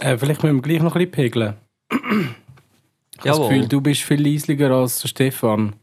[0.00, 1.54] Äh, vielleicht müssen wir gleich noch ein bisschen pegeln.
[1.90, 3.38] Ich habe das.
[3.38, 5.74] Gefühl, du bist viel leislicher als der Stefan.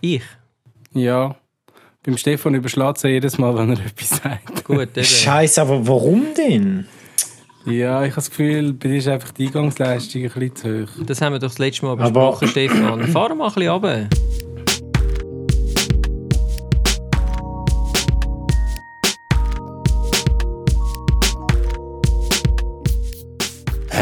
[0.00, 0.22] Ich?
[0.94, 1.36] Ja.
[2.02, 4.64] Beim Stefan überschlägt es ja jedes Mal, wenn er etwas sagt.
[4.64, 5.04] Gut, eben.
[5.04, 6.86] Scheiße, aber warum denn?
[7.64, 11.04] Ja, ich habe das Gefühl, bei dir ist einfach die Eingangsleistung ein bisschen zu hoch.
[11.06, 13.06] Das haben wir doch das letzte Mal Aber- besprochen, Stefan.
[13.08, 14.08] Fahr mal ein bisschen runter.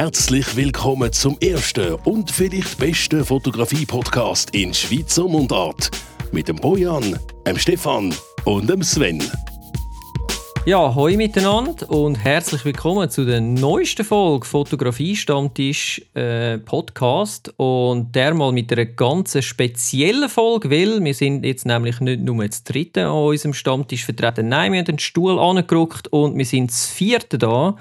[0.01, 5.91] Herzlich willkommen zum ersten und vielleicht besten Fotografie-Podcast in Schweizer Mundart.
[6.32, 8.14] Mit dem Bojan, dem Stefan
[8.46, 9.22] und dem Sven.
[10.64, 18.14] Ja, hoi miteinander und herzlich willkommen zu der neuesten Folge Fotografie Stammtisch äh, Podcast und
[18.14, 23.05] dermal mit einer ganz speziellen Folge, weil wir sind jetzt nämlich nicht nur das dritte
[23.05, 27.36] an unserem Stammtisch vertreten, nein, wir haben den Stuhl angerückt und wir sind das vierte
[27.36, 27.77] da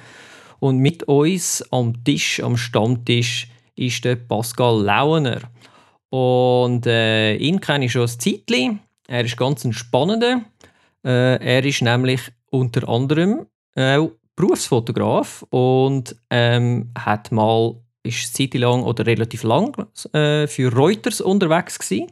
[0.59, 5.41] und mit uns am Tisch, am Stammtisch, ist der Pascal Lauener.
[6.09, 8.79] Und äh, ihn kenne ich schon ein Zeitchen.
[9.07, 10.41] Er ist ganz ein spannender.
[11.03, 12.21] Äh, er ist nämlich
[12.51, 19.75] unter anderem auch Berufsfotograf und ähm, hat mal ist eine Zeit lang oder relativ lang
[20.13, 22.11] äh, für Reuters unterwegs gewesen.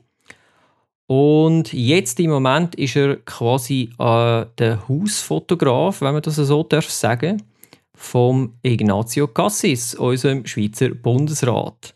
[1.08, 6.90] Und jetzt im Moment ist er quasi äh, der Hausfotograf, wenn man das so darf
[6.90, 7.44] sagen,
[7.98, 11.96] vom Ignazio Cassis, unserem Schweizer Bundesrat.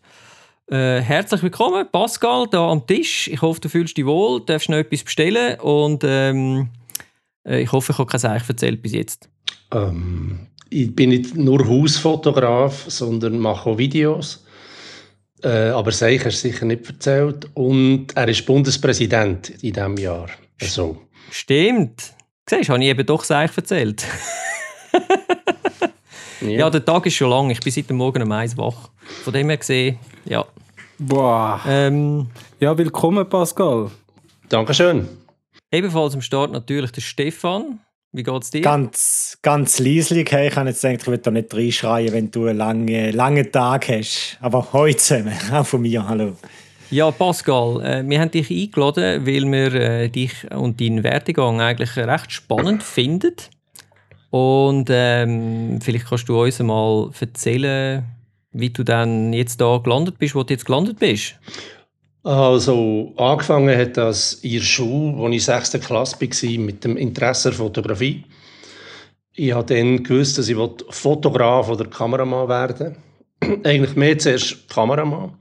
[0.67, 3.27] Äh, herzlich willkommen, Pascal, da am Tisch.
[3.27, 6.69] Ich hoffe, du fühlst dich wohl, du darfst noch etwas bestellen und ähm,
[7.45, 9.29] äh, ich hoffe, ich habe kein Zeichen erzählt bis jetzt.
[9.72, 14.45] Ähm, ich bin nicht nur Hausfotograf, sondern mache auch Videos.
[15.44, 17.49] Äh, aber Seich hast sicher nicht erzählt.
[17.53, 20.29] Und er ist Bundespräsident in diesem Jahr.
[20.59, 22.13] Also, Stimmt.
[22.49, 24.05] Siehst du, habe ich eben doch Zeichen erzählt.
[26.42, 26.50] ja.
[26.59, 27.50] Ja, der Tag ist schon lang.
[27.50, 28.89] Ich bin seit dem Morgen um eins wach.
[29.23, 30.45] Von dem her gesehen, ja.
[31.00, 31.59] Boah.
[31.67, 32.28] Ähm,
[32.59, 33.89] Ja, willkommen, Pascal.
[34.50, 35.07] Dankeschön.
[35.72, 37.80] ebenfalls am Start natürlich der Stefan.
[38.13, 38.62] Wie geht's dir?
[38.62, 40.30] Ganz, ganz leislich.
[40.31, 43.50] Hey, ich habe jetzt gedacht, ich will da nicht reinschreien, wenn du einen langen, langen
[43.51, 44.38] Tag hast.
[44.41, 46.34] Aber heute zusammen, auch von mir, hallo.
[46.90, 51.96] Ja, Pascal, äh, wir haben dich eingeladen, weil wir äh, dich und deinen Werdegang eigentlich
[51.96, 53.34] recht spannend finden.
[54.31, 58.03] Und ähm, vielleicht kannst du uns mal erzählen,
[58.53, 61.36] wie du dann jetzt da gelandet bist, wo du jetzt gelandet bist.
[62.24, 65.72] Also, angefangen hat das in der Schule, als ich 6.
[65.86, 68.24] Klasse war, mit dem Interesse an Fotografie.
[69.34, 70.58] Ich habe dann gewusst, dass ich
[70.90, 72.98] Fotograf oder Kameramann werden.
[73.63, 75.36] Eigentlich mehr zuerst Kameramann.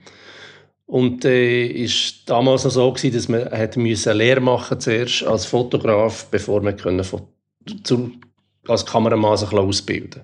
[0.86, 5.46] Und äh, ist damals noch so gewesen, dass man hätte müssen Lehre machen zuerst als
[5.46, 7.04] Fotograf, bevor man können
[7.84, 8.12] zu,
[8.70, 10.22] als Kameramann sich ausbilden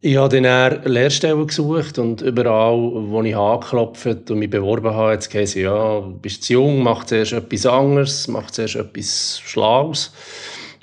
[0.00, 5.12] Ich habe dann eher Lehrstellen gesucht und überall, wo ich angeklopft und mich beworben habe,
[5.12, 10.12] hat es geheißen, ja, bist zu jung, mach zuerst etwas anderes, mach zuerst etwas Schlaues.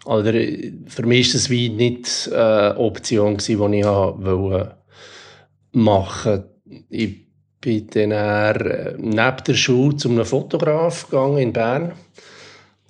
[0.07, 4.77] Äh, für mich war das wie nicht eine Option, die ich wollte
[5.73, 6.43] machen.
[6.89, 7.27] Ich
[7.61, 11.93] bin dann eher, äh, neben der Schule zu einem Fotograf gegangen in Bern,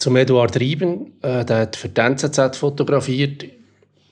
[0.02, 1.14] zum Eduard Rieben.
[1.22, 3.46] Äh, der hat für die NZZ fotografiert,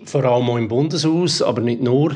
[0.06, 2.16] vor allem auch im Bundeshaus, aber nicht nur.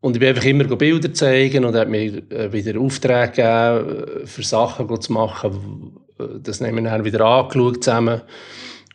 [0.00, 4.22] Und ich bin einfach immer Bilder zeigen und er hat mir äh, wieder Aufträge gegeben,
[4.22, 5.92] äh, für Sachen zu machen.
[6.42, 8.22] Das haben wir dann wieder angeschaut zusammen.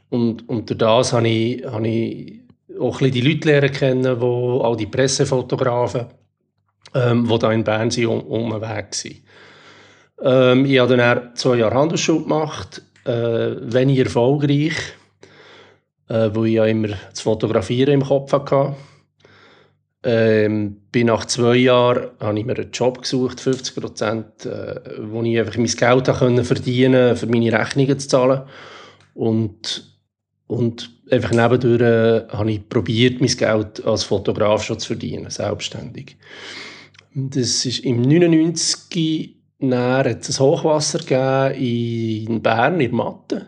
[0.09, 2.41] Und, und durch das habe ich, habe ich
[2.79, 6.05] auch ein die Leute lernen kennen, wo, all die Pressefotografen,
[6.93, 9.21] ähm, die da in Bern sind, um, den Weg sind.
[10.21, 14.75] Ähm, ich habe dann zwei Jahre Handelsschule gemacht, äh, wenig erfolgreich,
[16.09, 18.75] äh, wo ich ja immer das Fotografieren im Kopf hatte.
[20.03, 25.23] Ähm, bin nach zwei Jahren habe ich mir einen Job gesucht, 50 Prozent, äh, wo
[25.23, 28.43] ich einfach mein Geld können verdienen für meine Rechnungen zu zahlen.
[29.15, 29.97] Und,
[30.45, 36.17] und einfach nebendurch äh, habe ich probiert, mein Geld als Fotograf schon zu verdienen, selbstständig.
[37.15, 43.47] Das ist im 99 dann hat es ein Hochwasser in Bern, in Matte.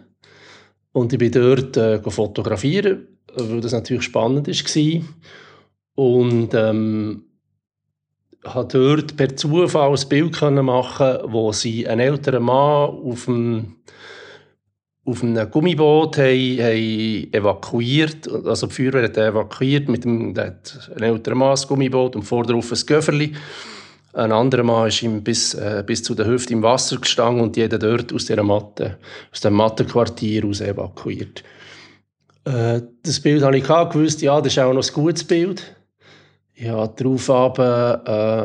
[0.94, 5.02] Und ich bin dort äh, fotografieren, weil das natürlich spannend war.
[5.96, 7.24] Und ähm,
[8.44, 13.78] habe dort per Zufall ein Bild machen, wo sie einen älteren Mann auf dem
[15.08, 21.02] auf einem Gummiboot haben, haben evakuiert, also die Feuerwehr hat evakuiert, mit dem, hat ein
[21.02, 23.34] älterer Mann ein Gummiboot und vorne drauf ein Göfferli.
[24.18, 27.56] Ein anderer Mann ist ihm bis, äh, bis zu der Hüfte im Wasser gestanden und
[27.56, 28.98] jeder dort aus, dieser Matte,
[29.32, 31.44] aus dem Mattenquartier aus evakuiert.
[32.44, 35.76] Äh, das Bild habe ich gewusst, ja, das ist auch noch ein gutes Bild.
[36.56, 37.62] Ich habe darauf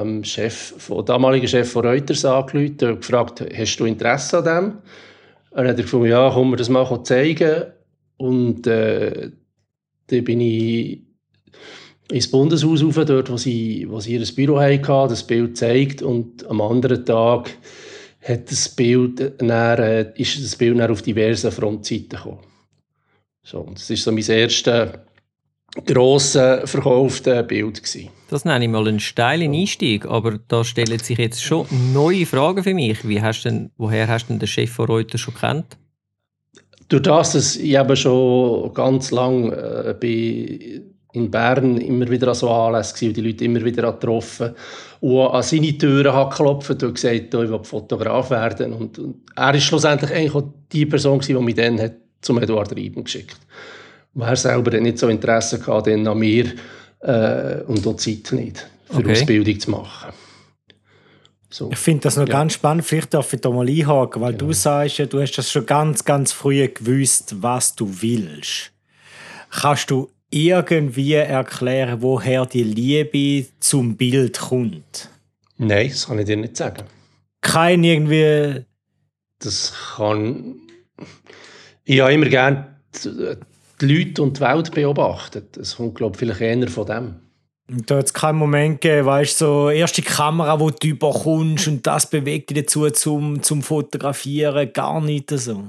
[0.02, 4.78] ähm, Chef, von, damaligen Chef von Reuters angerufen und gefragt, hast du Interesse an dem?
[5.52, 7.72] Er hat gefunden, ja, komm mir das mal zeigen.
[8.18, 9.30] Und äh,
[10.08, 11.00] dann bin ich
[12.10, 16.46] ins Bundeshaus rauf, dort, wo sie, wo sie ihr Büro hatten, das Bild zeigt und
[16.46, 17.50] am anderen Tag
[18.22, 22.38] hat das Bild dann, äh, ist das Bild dann auf diversen Frontseiten gekommen.
[23.44, 24.90] So, das ist so mein erstes
[25.86, 27.82] grosses verkauftes Bild.
[27.82, 28.10] Gewesen.
[28.28, 32.62] Das nenne ich mal einen steilen Einstieg, aber da stellen sich jetzt schon neue Fragen
[32.62, 33.06] für mich.
[33.06, 35.76] Wie hast denn, woher hast du den Chef von Reuters schon kennt?
[36.88, 40.82] Durch das, dass ich eben schon ganz lange äh, bei
[41.12, 44.54] in Bern immer wieder an so Anlässen und die Leute immer wieder getroffen
[45.00, 48.72] und an seine Türen geklopft und gesagt, ich will Fotograf werden.
[48.72, 52.72] Und, und er war schlussendlich eigentlich auch die Person, die mich dann hat zum Eduard
[52.72, 54.28] Reiben geschickt hat.
[54.28, 56.46] Er selber nicht so Interesse hatte an mir
[57.00, 59.12] äh, und auch Zeit nicht, für okay.
[59.12, 60.12] Ausbildung zu machen.
[61.50, 61.68] So.
[61.70, 62.32] Ich finde das noch ja.
[62.32, 62.84] ganz spannend.
[62.84, 64.38] Vielleicht darf ich da mal einhaken, weil ja.
[64.38, 68.72] du sagst, du hast das schon ganz, ganz früh gewusst, was du willst.
[69.50, 75.10] Kannst du irgendwie erklären, woher die Liebe zum Bild kommt?
[75.58, 76.84] Nein, das kann ich dir nicht sagen.
[77.40, 78.64] Kein irgendwie.
[79.38, 80.56] Das kann.
[81.84, 83.36] Ich habe immer gerne die
[83.86, 85.56] Leute und die Welt beobachtet.
[85.56, 87.14] Das kommt, glaube ich, vielleicht eher von dem.
[87.68, 91.86] Da hat es keinen Moment gegeben, weißt du, so erste Kamera, wo du überkommst und
[91.86, 95.68] das bewegt dich dazu zum, zum Fotografieren, gar nicht so.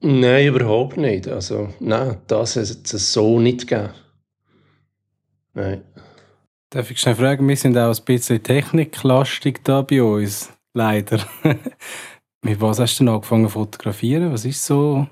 [0.00, 1.26] Nein, überhaupt nicht.
[1.26, 3.90] Also, nein, das hat es so nicht gegeben.
[5.54, 5.82] Nein.
[6.70, 11.20] Darf ich schnell fragen, wir sind auch ein bisschen techniklastig da bei uns, leider.
[12.42, 14.32] Mit was hast du denn angefangen zu fotografieren?
[14.32, 15.06] Was war so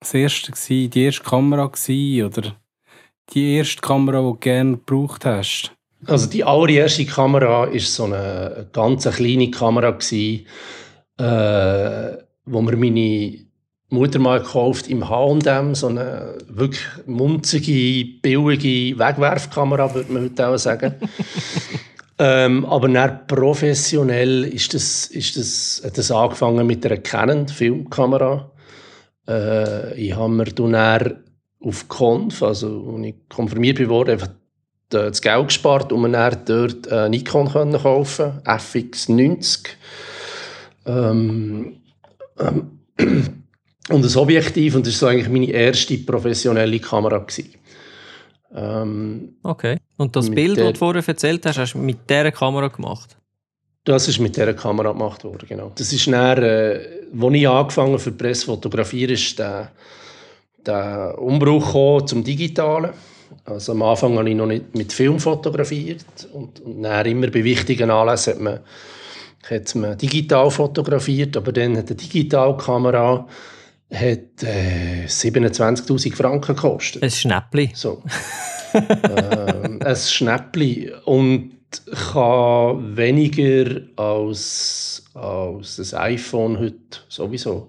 [0.00, 2.56] das erste gewesen, die erste Kamera gewesen, oder
[3.32, 5.72] die erste Kamera, die du gerne gebraucht hast?
[6.06, 10.46] Also die allererste Kamera war so eine ganz kleine Kamera, gewesen,
[11.18, 13.44] äh, wo mir meine
[13.90, 20.56] Mutter mal gekauft im H&M, so eine wirklich munzige, billige Wegwerfkamera, würde man heute auch
[20.56, 20.94] sagen.
[22.18, 28.50] ähm, aber dann professionell ist das, ist das, hat das angefangen mit einer Canon Filmkamera.
[29.28, 31.18] Äh, ich habe mir dann
[31.60, 34.28] auf Conf, also als ich konfirmiert wurde, einfach
[34.88, 39.66] das Geld gespart, um mir dann dort äh, Nikon zu kaufen, FX90.
[40.86, 41.80] Ähm,
[42.38, 43.43] ähm,
[43.90, 47.24] und ein Objektiv und das war eigentlich meine erste professionelle Kamera.
[48.54, 49.78] Ähm, okay.
[49.96, 53.16] Und das Bild, das du vorher erzählt hast, hast du mit dieser Kamera gemacht?
[53.84, 55.72] Das ist mit dieser Kamera gemacht worden, genau.
[55.74, 56.80] Das ist dann, äh,
[57.20, 59.70] als ich angefangen für Presse fotografieren, ist der,
[60.64, 62.92] der Umbruch zum Digitalen.
[63.44, 67.44] Also am Anfang habe ich noch nicht mit Film fotografiert und, und dann immer bei
[67.44, 68.60] wichtigen Anlässen hat man,
[69.50, 73.26] hat man digital fotografiert, aber dann hat eine Digitalkamera
[73.92, 77.02] hat äh, 27'000 Franken gekostet.
[77.02, 77.70] Ein Schnäppli.
[77.74, 78.02] So.
[78.74, 80.92] ähm, ein Schnäppli.
[81.04, 81.52] Und
[82.12, 87.68] kann weniger als, als ein iPhone heute sowieso.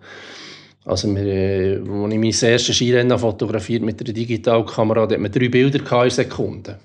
[0.84, 5.32] Also, wir, äh, als ich mein erstes Skirennen fotografiert mit einer Digitalkamera, da hat man
[5.32, 6.76] drei Bilder in Sekunden.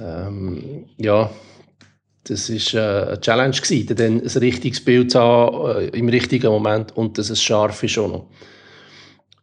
[0.00, 1.28] Ähm, ja,
[2.28, 6.48] das war äh, eine Challenge, gewesen, dann ein richtiges Bild zu haben, äh, im richtigen
[6.48, 8.26] Moment und dass es scharf ist auch noch.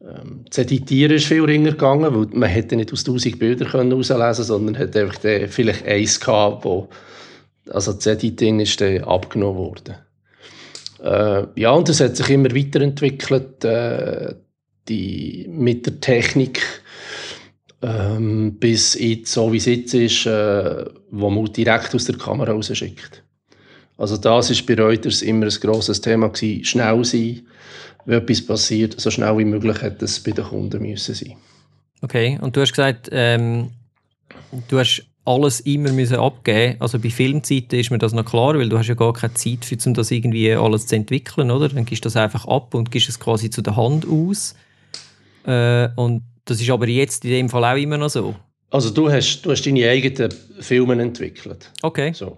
[0.02, 4.12] Ähm, das Editieren ist viel ringer gegangen, weil man hätte nicht aus tausend Bildern herauslesen
[4.12, 6.90] können, sondern hat einfach vielleicht eins gehabt, wo
[7.70, 9.96] also das Editing ist dann abgenommen worden.
[11.04, 14.36] Äh, ja, und das hat sich immer weiterentwickelt, äh,
[14.88, 16.62] die, mit der Technik
[17.86, 22.52] ähm, bis jetzt, so wie es jetzt ist, äh, wo man direkt aus der Kamera
[22.52, 23.24] rausschickt.
[23.98, 27.42] Also das ist bei Reuters immer ein grosses Thema gewesen, schnell sein,
[28.06, 31.36] wenn etwas passiert, so schnell wie möglich hätte es bei den Kunden müssen sein.
[32.02, 33.72] Okay, und du hast gesagt, ähm,
[34.68, 36.76] du hast alles immer müssen abgeben.
[36.80, 39.66] Also bei Filmzeiten ist mir das noch klar, weil du hast ja gar keine Zeit,
[39.66, 41.70] für, um das irgendwie alles zu entwickeln, oder?
[41.70, 44.56] Dann gibst du das einfach ab und gibst es quasi zu der Hand aus.
[45.46, 48.36] Äh, und das ist aber jetzt in dem Fall auch immer noch so.
[48.70, 51.72] Also du hast, du hast deine eigenen Filme entwickelt.
[51.82, 52.14] Okay.
[52.14, 52.38] So.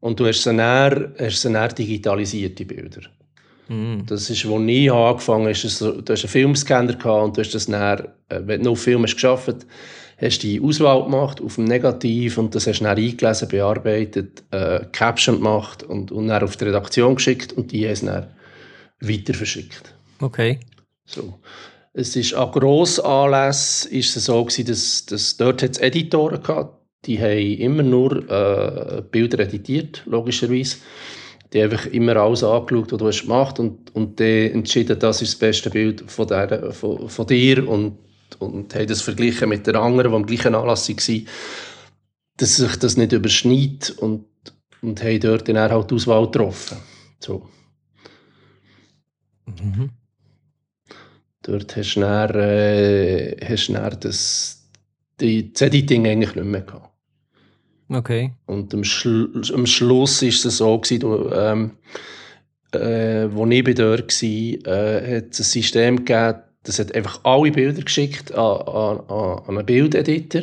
[0.00, 3.02] Und du hast sie dann, hast sie dann digitalisiert, die Bilder.
[3.68, 4.04] Mm.
[4.06, 8.00] Das ist, als ich angefangen habe, du hast einen Filmscanner und du hast das dann,
[8.28, 9.66] äh, wenn du noch Film hast geschafft
[10.20, 14.42] hast du die Auswahl gemacht auf dem Negativ und das hast du dann eingelesen, bearbeitet,
[14.50, 18.26] äh, Caption gemacht und, und dann auf die Redaktion geschickt und die haben es dann
[19.00, 19.94] weiter verschickt.
[20.20, 20.60] Okay.
[21.04, 21.38] So.
[21.96, 26.84] Es ist an Grossanlässen ist es so gewesen, dass, dass dort es Editoren gehabt.
[27.06, 30.78] die haben immer nur äh, Bilder editiert, logischerweise.
[31.52, 35.22] Die haben einfach immer alles angeschaut, was du hast gemacht und, und die entschieden, das
[35.22, 37.98] ist das beste Bild von, der, von, von dir und,
[38.40, 41.28] und haben das verglichen mit den anderen, die am gleichen Anlass waren,
[42.38, 44.24] dass sich das nicht überschneidet und,
[44.82, 46.78] und haben dort dann halt die Auswahl getroffen.
[47.20, 47.48] So.
[49.46, 49.90] Mhm.
[51.44, 54.64] Dort hast du dann, äh, hast du dann das,
[55.20, 56.90] die, das Editing eigentlich nicht mehr gehabt.
[57.88, 58.32] Okay.
[58.46, 61.72] Und am, Schlu am Schluss war es so, gewesen, du, ähm,
[62.72, 67.20] äh, wo ich bei dort war, äh, hat es ein System gegeben, das hat einfach
[67.24, 70.42] alle Bilder geschickt an, an, an einen Bildeditor.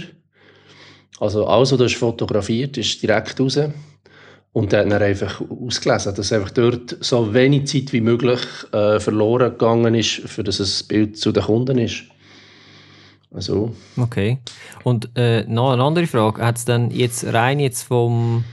[1.19, 3.59] Also alles, was du fotografiert ist direkt raus.
[4.53, 8.41] Und dann hat er einfach ausgelesen, dass einfach dort so wenig Zeit wie möglich
[8.73, 12.03] äh, verloren gegangen ist, für dass das Bild zu den Kunden ist.
[13.33, 13.73] Also.
[13.95, 14.39] Okay.
[14.83, 16.45] Und äh, noch eine andere Frage.
[16.45, 18.43] Hat es dann jetzt rein jetzt vom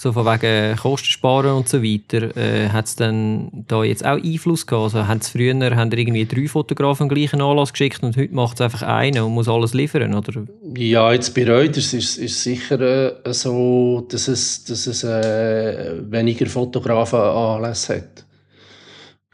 [0.00, 4.66] so von wegen Kostensparen und so weiter, äh, hat es dann da jetzt auch Einfluss
[4.66, 4.94] gehabt?
[4.94, 8.60] Also haben früher haben irgendwie drei Fotografen im gleichen Anlass geschickt und heute macht es
[8.62, 10.46] einfach einen und muss alles liefern, oder?
[10.74, 16.46] Ja, jetzt bei Reuters ist es sicher äh, so, dass es, dass es äh, weniger
[16.46, 18.24] Fotografen Anlässe hat.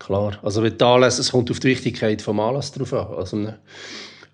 [0.01, 0.37] Klar.
[0.43, 3.15] Also die Anlässe, es kommt auf die Wichtigkeit des Anlasses drauf an.
[3.17, 3.61] Also ne,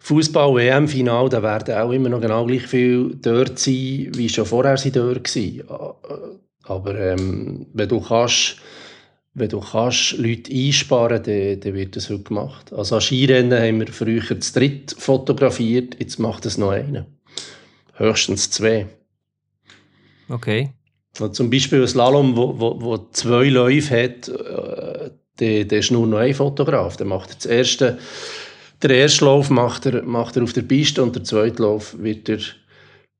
[0.03, 4.91] Fußball-WM-Final, da werden auch immer noch genau gleich viel dort sein, wie schon vorher sie
[4.91, 5.95] dort waren.
[6.65, 8.57] Aber ähm, wenn du kannst,
[9.35, 12.73] wenn du kannst Leute einsparen, dann, dann wird das heute gemacht.
[12.73, 17.07] Also an Skirennen haben wir früher zu dritt fotografiert, jetzt macht es noch einer.
[17.95, 18.89] Höchstens zwei.
[20.29, 20.73] Okay.
[21.15, 25.93] Also zum Beispiel ein Slalom, wo, wo, wo zwei Läufe hat, äh, der, der ist
[25.93, 26.97] nur noch ein Fotograf.
[26.97, 27.99] Der macht das erste
[28.83, 32.29] der erste Lauf macht er, macht er auf der Piste und der zweite Lauf wird
[32.29, 32.41] er,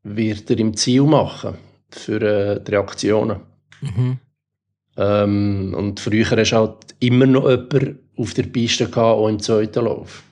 [0.03, 1.55] wird er im Ziel machen
[1.91, 3.41] für äh, die Reaktionen.
[3.81, 4.19] Mhm.
[4.97, 9.41] Ähm, und früher hast du halt immer noch jemanden auf der Piste gehabt, auch im
[9.41, 10.23] zweiten Lauf.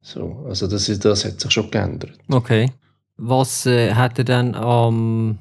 [0.00, 2.18] So, also das, ist, das hat sich schon geändert.
[2.28, 2.70] Okay.
[3.16, 5.38] Was äh, hat er dann am,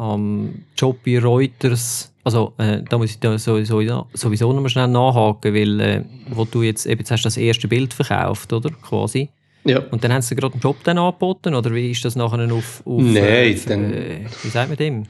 [0.00, 4.88] am Job bei Reuters also, äh, da muss ich da sowieso, sowieso noch mal schnell
[4.88, 8.70] nachhaken, weil äh, wo du jetzt, eben, jetzt hast das erste Bild verkauft, oder?
[8.70, 9.30] Quasi.
[9.64, 9.80] Ja.
[9.90, 12.82] Und dann haben sie gerade einen Job dann angeboten, oder wie ist das nachher auf,
[12.84, 13.92] auf Nein, äh, dann...
[13.92, 15.04] Äh, wie sagt man dem?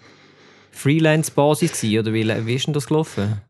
[0.70, 3.40] Freelance-Basis gewesen, oder wie, wie ist denn das gelaufen?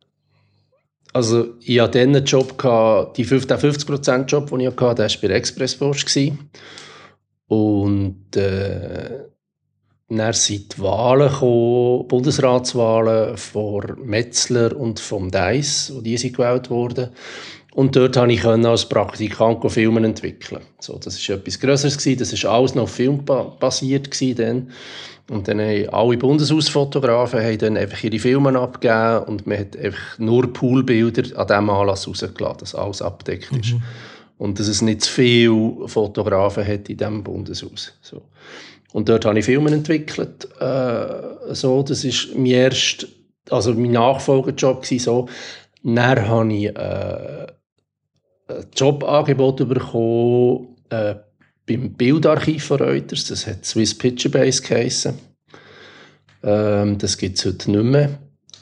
[1.13, 5.29] Also, ich hatte dann einen Job, gehabt, die 50%-Job, den ich hatte, der war bei
[5.29, 6.19] der Expresspost.
[7.49, 9.31] Und äh,
[10.19, 17.11] dann sind die Wahlen gekommen, Bundesratswahlen von Metzler und vom Deiss, die sind gewählt wurden.
[17.73, 20.63] Und dort konnte ich als Praktikant Filme entwickeln.
[20.81, 24.39] So, das war etwas Größeres, das war alles noch filmbasiert.
[24.39, 24.73] Dann.
[25.31, 30.19] Und dann haben alle Bundeshausfotografen haben dann einfach ihre Filme abgegeben und man hat einfach
[30.19, 33.75] nur Poolbilder an diesem Anlass rausgelassen, dass alles abdeckt ist.
[33.75, 33.83] Mhm.
[34.39, 37.93] Und dass es nicht zu viele Fotografen hat in diesem Bundeshaus.
[38.03, 38.23] So.
[38.93, 40.49] Und dort habe ich Filme entwickelt.
[40.61, 43.07] Äh, so, das war mein erster,
[43.51, 45.29] also mein Nachfolgejob gewesen, so.
[45.83, 47.47] Dann habe ich äh,
[48.49, 51.15] ein Jobangebot bekommen äh,
[51.67, 53.27] beim Bildarchiv von Reuters.
[53.27, 55.15] Das hat Swiss Picture Base geheissen.
[56.43, 58.11] Ähm, das gibt es heute nicht mehr.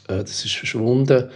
[0.07, 1.29] Äh, das ist verschwunden.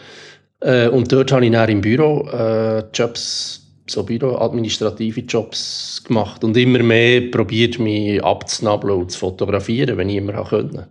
[0.59, 6.56] Äh, und dort habe ich dann im Büro äh, Jobs so Büroadministrative Jobs gemacht und
[6.58, 10.90] immer mehr probiert, mich abzunabeln und zu fotografieren, wenn ich immer konnte.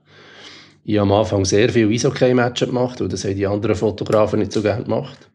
[0.85, 4.53] Ich habe am Anfang sehr viel Eishockey-Matches gemacht, weil das haben die anderen Fotografen nicht
[4.53, 5.31] so gerne gemacht.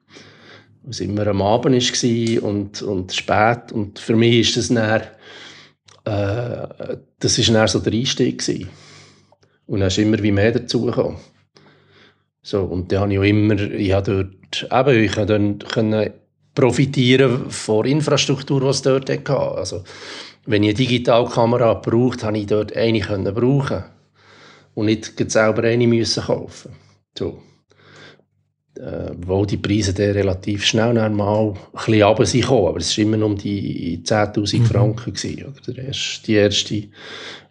[0.89, 3.71] Es immer am Abend war und, und spät.
[3.71, 5.01] Und für mich ist das dann,
[6.05, 8.69] äh, das ist dann so der Einstieg gewesen.
[9.65, 11.17] Und dann ist immer wie mehr dazugekommen.
[12.41, 16.13] So, und dann habe ich auch immer, ich habe dort, eben, ich konnte
[16.57, 19.37] profitieren von der Infrastruktur, die es dort hatte.
[19.37, 19.83] Also,
[20.47, 23.83] wenn ich eine Digitalkamera braucht, habe ich dort eine können brauchen
[24.73, 26.71] und nicht selber eine müssen kaufen.
[27.15, 27.43] So.
[28.75, 33.05] Äh, wo die Preise dann relativ schnell mal ein bisschen runter sind aber es war
[33.05, 34.65] immer um die 10'000 mhm.
[34.65, 35.13] Franken.
[35.13, 35.73] Gewesen, oder?
[35.73, 36.83] Der erste, die erste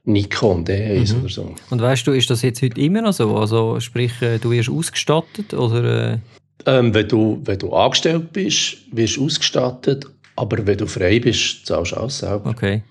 [0.05, 1.21] Nikon D1 mhm.
[1.21, 1.55] oder so.
[1.71, 3.37] Und weißt du, ist das jetzt heute immer noch so?
[3.37, 6.21] Also sprich, äh, du wirst ausgestattet oder...
[6.66, 10.04] Äh ähm, wenn, du, wenn du angestellt bist, wirst du ausgestattet,
[10.35, 12.50] aber wenn du frei bist, zahlst du alles selber.
[12.50, 12.82] Okay.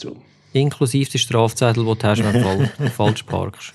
[0.00, 0.16] So.
[0.52, 3.72] Inklusive die Strafzettel, die du hast, wenn du falsch parkst.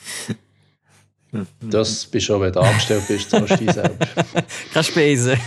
[1.62, 4.06] Das bist schon, wenn du angestellt bist, zahlst du selber.
[4.74, 5.38] Keine Spesen?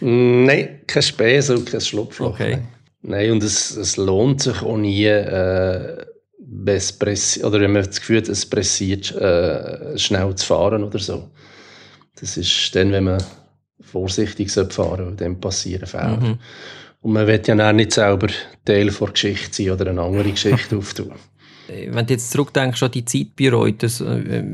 [0.00, 2.34] Nein, keine Spesen und kein Schlupfloch.
[2.34, 2.60] Okay.
[3.02, 6.04] Nein, und es, es lohnt sich auch nie, äh,
[6.38, 11.30] oder wenn man das Gefühl hat, es pressiert, äh, schnell zu fahren oder so.
[12.20, 13.22] Das ist dann, wenn man
[13.80, 16.20] vorsichtig fahren und dann passieren Fehler.
[16.20, 16.38] Mhm.
[17.00, 18.28] Und man will ja nicht selber
[18.64, 21.12] Teil der Geschichte sein oder eine andere Geschichte auftun.
[21.68, 24.44] Äh, wenn du jetzt zurückdenkst an die Zeit bei Reuters, äh,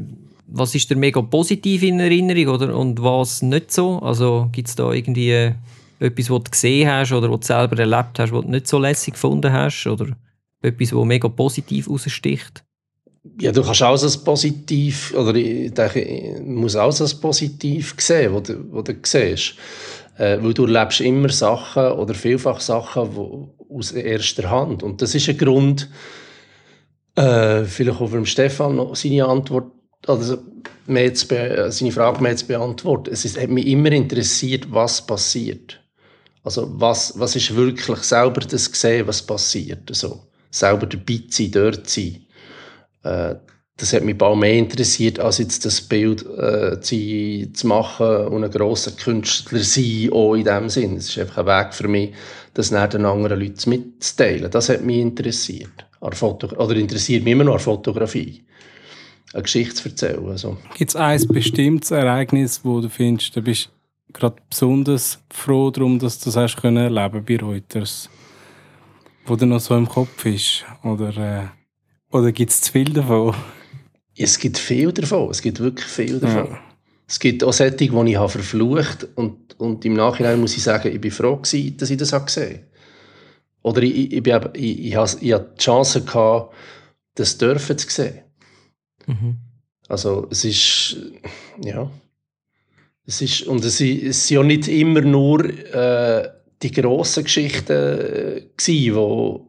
[0.47, 3.99] was ist dir mega positiv in Erinnerung oder, und was nicht so?
[4.01, 5.53] Also gibt es da irgendwie
[5.99, 8.79] etwas, was du gesehen hast oder was du selber erlebt hast, was du nicht so
[8.79, 9.87] lässig gefunden hast?
[9.87, 10.09] Oder
[10.61, 12.64] etwas, was mega positiv raussticht?
[13.41, 18.35] Ja, du kannst auch als positiv, oder ich denke, ich muss auch als positiv sehen,
[18.35, 19.55] was du, was du siehst.
[20.19, 24.83] Äh, weil du erlebst immer Sachen oder vielfach Sachen wo, aus erster Hand.
[24.83, 25.89] Und das ist ein Grund,
[27.17, 29.73] äh, vielleicht auch für Stefan noch seine Antwort,
[30.07, 30.39] also
[30.87, 31.27] mehr zu
[31.71, 33.11] seine Frage mehr zu beantworten.
[33.13, 35.81] Es ist, hat mich immer interessiert, was passiert.
[36.45, 39.89] Also was, was ist wirklich selber das gesehen, was passiert.
[39.89, 42.24] Also, selber dabei zu sein, dort zu sein.
[43.05, 43.37] Äh,
[43.77, 48.45] das hat mich bald mehr interessiert, als jetzt das Bild äh, zu, zu machen und
[48.45, 50.97] ein grosser Künstler sein, auch in dem Sinn.
[50.97, 52.13] Es ist einfach ein Weg für mich,
[52.55, 54.51] das nach den anderen Leuten mitzuteilen.
[54.51, 55.87] Das hat mich interessiert.
[56.01, 58.45] Oder interessiert mich immer noch an Fotografie.
[59.33, 60.29] Eine Geschichte zu erzählen.
[60.29, 60.57] Also.
[60.77, 63.71] Gibt es ein bestimmtes Ereignis, wo du findest, du bist
[64.13, 68.09] gerade besonders froh darum, dass du das erleben bei Reuters?
[69.27, 70.65] Wo dir noch so im Kopf ist?
[70.85, 71.64] Oder, äh,
[72.15, 73.35] oder gibt es zu viel davon?
[74.17, 75.31] Es gibt viel davon.
[75.31, 76.53] Es gibt wirklich viel davon.
[76.53, 76.61] Ja.
[77.09, 80.95] Es gibt auch Sätze, die ich habe verflucht und, und im Nachhinein muss ich sagen,
[80.95, 82.61] ich bin froh gewesen, dass ich das habe gesehen
[83.63, 86.55] Oder ich, ich, ich, ich, ich, habe, ich habe die Chance gehabt,
[87.17, 88.21] das dürfen zu sehen.
[89.07, 89.39] Mhm.
[89.89, 90.97] Also es ist,
[91.65, 91.91] ja,
[93.07, 96.29] es ist, und es, es sind ja nicht immer nur äh,
[96.63, 99.49] die grossen Geschichten, äh, gewesen, wo,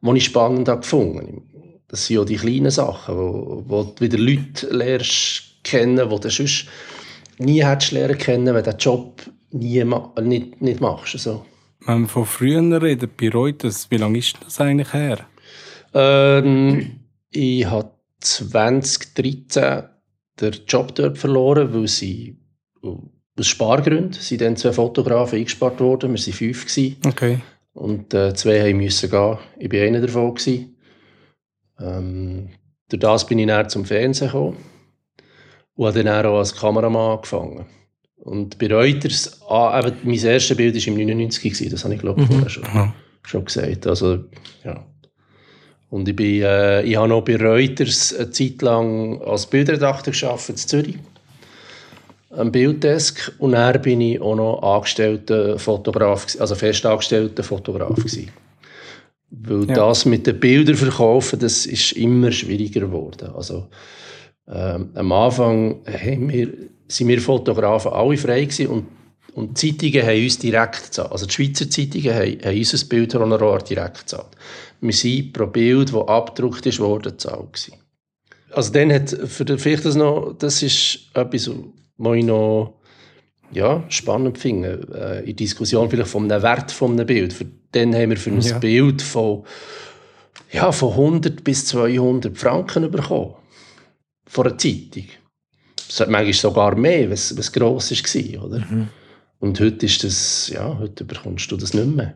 [0.00, 1.51] wo ich spannend habe gefunden
[1.92, 6.30] das sind ja die kleinen Sachen, wo, wo du wieder Leute lernst kennen, die du
[6.30, 6.66] sonst
[7.38, 9.84] nie hättest lernen kennen, wenn du den Job nie,
[10.22, 11.14] nicht, nicht machst.
[11.14, 11.44] Also.
[11.84, 15.26] Wenn wir von früher reden, bei Reuters, wie lange ist das eigentlich her?
[15.92, 17.00] Ähm,
[17.30, 19.82] ich habe 2013
[20.40, 22.38] den Job dort verloren, weil sie
[23.38, 26.14] aus Spargründen sind dann zwei Fotografen eingespart worden.
[26.14, 26.66] Wir waren fünf.
[26.66, 26.96] Gewesen.
[27.06, 27.40] Okay.
[27.74, 29.38] Und äh, zwei mussten gehen.
[29.58, 30.34] Ich war einer davon.
[30.34, 30.71] Gewesen.
[31.80, 32.50] Ähm,
[32.88, 34.56] durch das bin ich dann zum Fernsehen gekommen
[35.74, 37.66] und habe dann auch als Kameramann angefangen.
[38.16, 42.00] Und bei Reuters, ah, eben, mein erstes Bild war im 99, gewesen, das habe ich
[42.00, 42.32] glaube ich mhm.
[42.32, 42.92] vorher schon, mhm.
[43.24, 43.86] schon gesagt.
[43.86, 44.24] Also,
[44.64, 44.86] ja.
[45.90, 50.50] Und ich, bin, äh, ich habe noch bei Reuters eine Zeit lang als Bildredakteur gearbeitet
[50.50, 50.98] in Zürich
[52.30, 58.30] am Bilddesk und dann bin ich auch noch angestellter Fotograf, also festangestellter Fotograf gewesen.
[59.34, 59.74] Weil ja.
[59.74, 63.30] das mit den Bildern verkaufen, das ist immer schwieriger geworden.
[63.34, 63.68] Also,
[64.46, 66.52] ähm, am Anfang haben wir,
[66.86, 68.86] sind wir Fotografen alle frei gewesen und,
[69.34, 71.12] und die Zeitungen haben uns direkt gezahlt.
[71.12, 74.36] Also die Schweizer Zeitungen haben, haben unser Bildhonorar direkt gezahlt.
[74.82, 77.74] Wir sind pro Bild, das abgedruckt ist, worden, gezahlt gewesen.
[78.50, 81.50] Also dann hat, für vielleicht das noch, das ist etwas,
[81.96, 82.81] was ich noch
[83.52, 87.32] ja, spannend finde, äh, in Diskussion vielleicht vom Wert von einem Bild.
[87.32, 88.58] Für, dann haben wir für ein ja.
[88.58, 89.44] Bild von,
[90.50, 93.34] ja, von 100 bis 200 Franken bekommen.
[94.26, 95.04] Von einer Zeitung.
[96.08, 98.44] Manchmal sogar mehr, was, was gross war.
[98.44, 98.58] Oder?
[98.60, 98.88] Mhm.
[99.40, 102.14] Und heute ist das, ja, heute bekommst du das nicht mehr.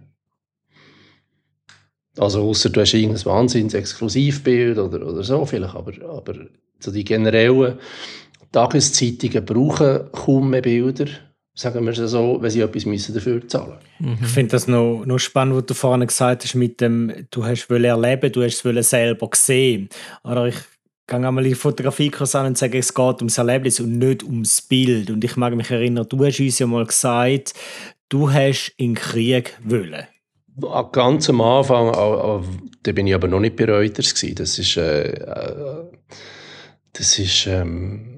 [2.19, 6.35] Also außer du hast irgendein wahnsinns Exklusivbild oder, oder so vielleicht, aber, aber
[6.79, 7.79] so die generellen
[8.53, 11.07] Tageszeitungen brauchen kaum mehr Bilder
[11.57, 14.19] sagen wir es so, wenn sie etwas müssen dafür zahlen müssen.
[14.23, 17.69] Ich finde das noch, noch spannend, was du vorhin gesagt hast, mit dem, du hast
[17.71, 19.89] erleben, du hast es selber gesehen.
[20.23, 20.57] Oder ich
[21.07, 25.11] gehe einmal in Fotografiekurs an und sage, es geht ums Erlebnis und nicht ums Bild.
[25.11, 27.55] Und ich mag mich erinnern, du hast uns ja mal gesagt,
[28.11, 30.07] du hast in den Krieg wollen.
[30.93, 31.93] Ganz am Anfang,
[32.83, 34.15] da bin ich aber noch nicht bei Reuters.
[34.35, 35.85] Das ist, äh, äh,
[36.93, 38.16] das ist ähm,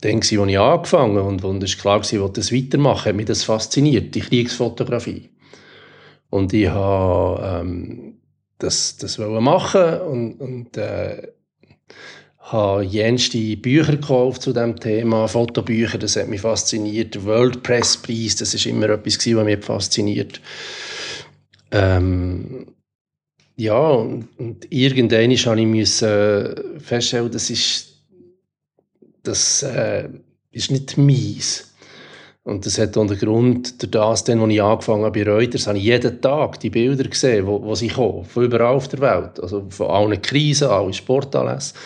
[0.00, 3.44] dann, als ich angefangen habe und, es war klar, ich das weitermachen, hat mich das
[3.44, 5.30] fasziniert, die Kriegsfotografie.
[6.30, 8.20] Und ich habe ähm,
[8.58, 11.28] das, das machen und, und äh,
[12.38, 17.24] habe jenste Bücher gekauft zu diesem Thema, Fotobücher, das hat mich fasziniert.
[17.24, 20.40] World Press Prize, das ist immer etwas, was mich fasziniert.
[21.70, 22.66] Ähm,
[23.56, 25.30] ja, und, und irgendwann
[25.70, 27.89] musste ich feststellen, das ist
[29.22, 30.08] das äh,
[30.50, 31.70] ist nicht mies.
[32.42, 35.84] Und das hat den Grund, durch das, als ich angefangen habe bei Reuters, habe ich
[35.84, 39.38] jeden Tag die Bilder gesehen, wo, wo sie kommen, von überall auf der Welt.
[39.40, 41.76] Also von allen Krisen, allen Sportanlässen.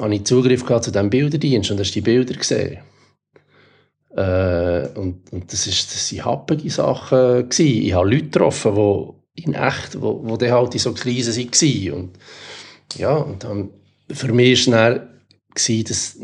[0.00, 2.78] Habe ich Zugriff gehabt zu diesem Bilderdienst und hast die Bilder gesehen.
[4.16, 7.48] Äh, und, und das, waren happige Sachen.
[7.48, 7.82] Gewesen.
[7.82, 11.92] Ich habe Leute getroffen, die in echt, wo, wo dann halt in so Krisen waren.
[11.92, 12.18] Und
[12.96, 13.70] ja, und dann,
[14.10, 15.00] für mich war
[15.54, 16.18] es dass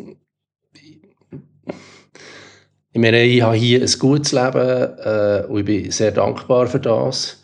[2.99, 6.81] ich meine, ich habe hier ein gutes Leben äh, und ich bin sehr dankbar für
[6.81, 7.41] das.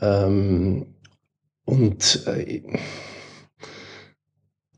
[0.00, 0.86] Ähm,
[1.64, 2.62] und äh,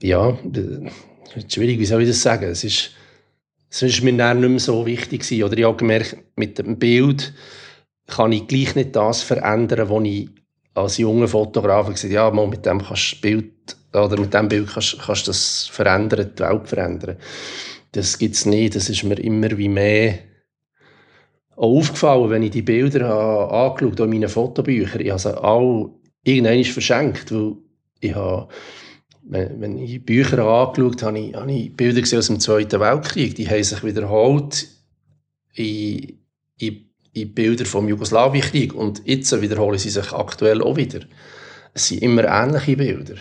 [0.02, 0.36] ja,
[1.48, 2.50] schwierig, wie soll ich das sagen?
[2.50, 2.90] Es ist,
[3.70, 5.42] es ist mir dann nicht mehr so wichtig gewesen.
[5.42, 7.32] Oder ich habe gemerkt, mit dem Bild
[8.06, 10.28] kann ich gleich nicht das verändern, was ich
[10.74, 13.54] als junger Fotograf gesagt habe, ja, mal mit dem kannst Bild,
[13.94, 17.16] oder mit dem Bild kannst, kannst du das verändern, die Welt verändern
[17.94, 18.74] das gibt es nicht.
[18.74, 20.18] Das ist mir immer wie mehr
[21.56, 25.00] aufgefallen, wenn ich die Bilder habe angeschaut habe, in meinen Fotobüchern.
[25.00, 25.90] Ich habe sie alle
[26.24, 27.56] irgendwann verschenkt, weil
[28.00, 28.48] ich habe,
[29.22, 33.36] wenn, ich Bücher angeschaut habe ich, habe ich Bilder gesehen aus dem Zweiten Weltkrieg.
[33.36, 34.66] Die haben sich wiederholt
[35.54, 36.18] in,
[36.58, 41.00] in, in Bilder vom Jugoslawienkrieg und jetzt wiederholen sie sich aktuell auch wieder.
[41.72, 43.16] Es sind immer ähnliche Bilder.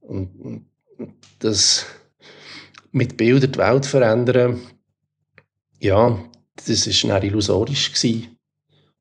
[0.00, 0.66] Und, und
[1.38, 1.86] das
[2.96, 4.60] mit Bildern die Welt verändern,
[5.78, 6.18] ja,
[6.66, 7.92] das war illusorisch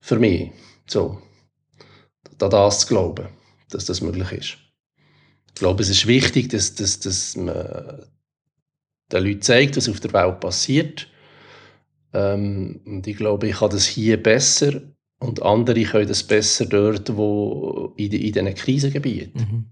[0.01, 0.51] für mich.
[0.85, 1.21] So,
[2.37, 3.29] da das zu glauben,
[3.69, 4.57] dass das möglich ist.
[5.47, 8.05] Ich glaube, es ist wichtig, dass, dass, dass man
[9.13, 11.07] den Leuten zeigt, was auf der Welt passiert.
[12.13, 14.81] Ähm, und ich glaube, ich kann das hier besser
[15.19, 19.41] und andere können das besser dort, wo in, in diesen Krisengebieten.
[19.41, 19.65] Mhm.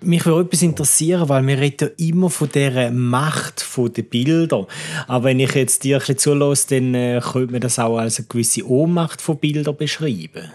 [0.00, 3.64] Mich würde etwas interessieren, weil wir reden ja immer von dieser Macht
[3.96, 4.66] der Bilder.
[5.06, 8.18] Aber wenn ich jetzt dir ein bisschen zulasse, dann äh, könnte man das auch als
[8.18, 10.50] eine gewisse Ohnmacht von Bildern beschreiben.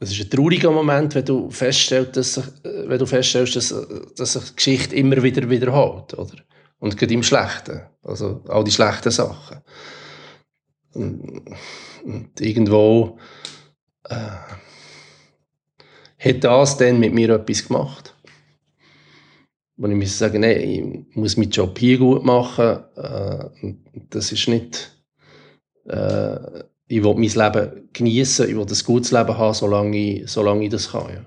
[0.00, 2.42] Es ist ein trauriger Moment, wenn du feststellst, dass, äh,
[2.86, 3.74] wenn du feststellst, dass,
[4.16, 6.14] dass sich die Geschichte immer wieder wiederholt.
[6.14, 6.36] Oder?
[6.78, 7.82] Und gerade im Schlechten.
[8.02, 9.58] Also all die schlechten Sachen.
[10.94, 13.18] Und irgendwo
[14.08, 14.14] äh,
[16.18, 18.13] hat das dann mit mir etwas gemacht
[19.76, 22.78] wo ich muss sagen, nein, ich muss meinen Job hier gut machen.
[22.96, 23.74] Äh,
[24.10, 24.96] das ist nicht,
[25.88, 26.36] äh,
[26.86, 30.70] ich will mein Leben genießen, ich will ein gutes Leben haben, solange ich, solange ich
[30.70, 31.08] das kann.
[31.08, 31.24] Ja.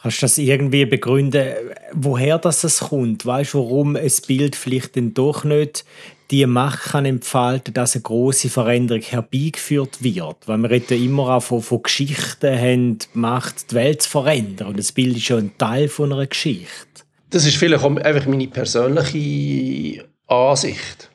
[0.00, 1.54] Kannst du das irgendwie begründen,
[1.92, 3.24] woher das kommt?
[3.24, 5.84] Weißt du, warum ein Bild vielleicht dann doch nicht
[6.32, 10.36] die Macht kann entfalten, dass eine große Veränderung herbeigeführt wird?
[10.46, 14.68] Weil wir reden immer auch von, von Geschichten haben, die Macht die Welt zu verändern.
[14.68, 17.01] Und das Bild ist schon ein Teil von einer Geschichte.
[17.32, 21.10] Das ist vielleicht einfach meine persönliche Ansicht.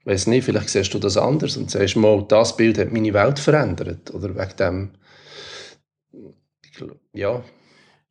[0.00, 3.14] Ich weiß nicht, vielleicht siehst du das anders und sagst mal, das Bild hat meine
[3.14, 4.12] Welt verändert.
[4.12, 4.90] Oder wegen dem.
[7.12, 7.42] Ja.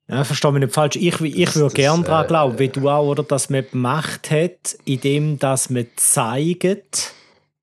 [0.07, 0.95] Ja, verstehe mich nicht falsch.
[0.95, 4.77] Ich, ich würde gerne daran äh, glauben, wie du auch, oder, dass man Macht hat,
[4.85, 7.13] indem dass man zeigt,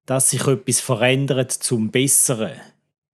[0.04, 2.52] dass sich etwas verändert zum Besseren.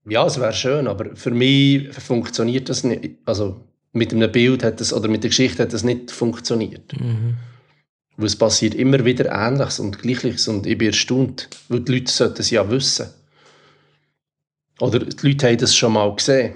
[0.08, 3.16] Ja, es wäre schön, aber für mich funktioniert das nicht.
[3.24, 3.60] Also,
[3.96, 6.92] mit einem Bild hat das, oder mit der Geschichte hat das nicht funktioniert.
[7.00, 7.36] Mhm.
[8.16, 12.12] Weil es passiert immer wieder Ähnliches und Gleiches und ich bin erstaunt, weil die Leute
[12.12, 13.08] sollten es ja wissen.
[14.80, 16.54] Oder die Leute haben das schon mal gesehen.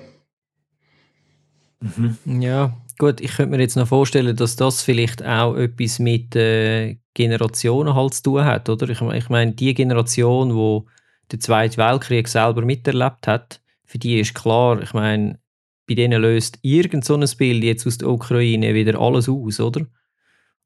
[1.80, 2.40] Mhm.
[2.42, 6.98] Ja, gut, ich könnte mir jetzt noch vorstellen, dass das vielleicht auch etwas mit äh,
[7.14, 8.88] Generationen halt zu tun hat, oder?
[8.88, 10.90] Ich, ich meine, die Generation, die
[11.32, 15.39] den Zweiten Weltkrieg selber miterlebt hat, für die ist klar, ich meine,
[15.90, 19.86] bei denen löst irgend so ein Bild jetzt aus der Ukraine wieder alles aus, oder?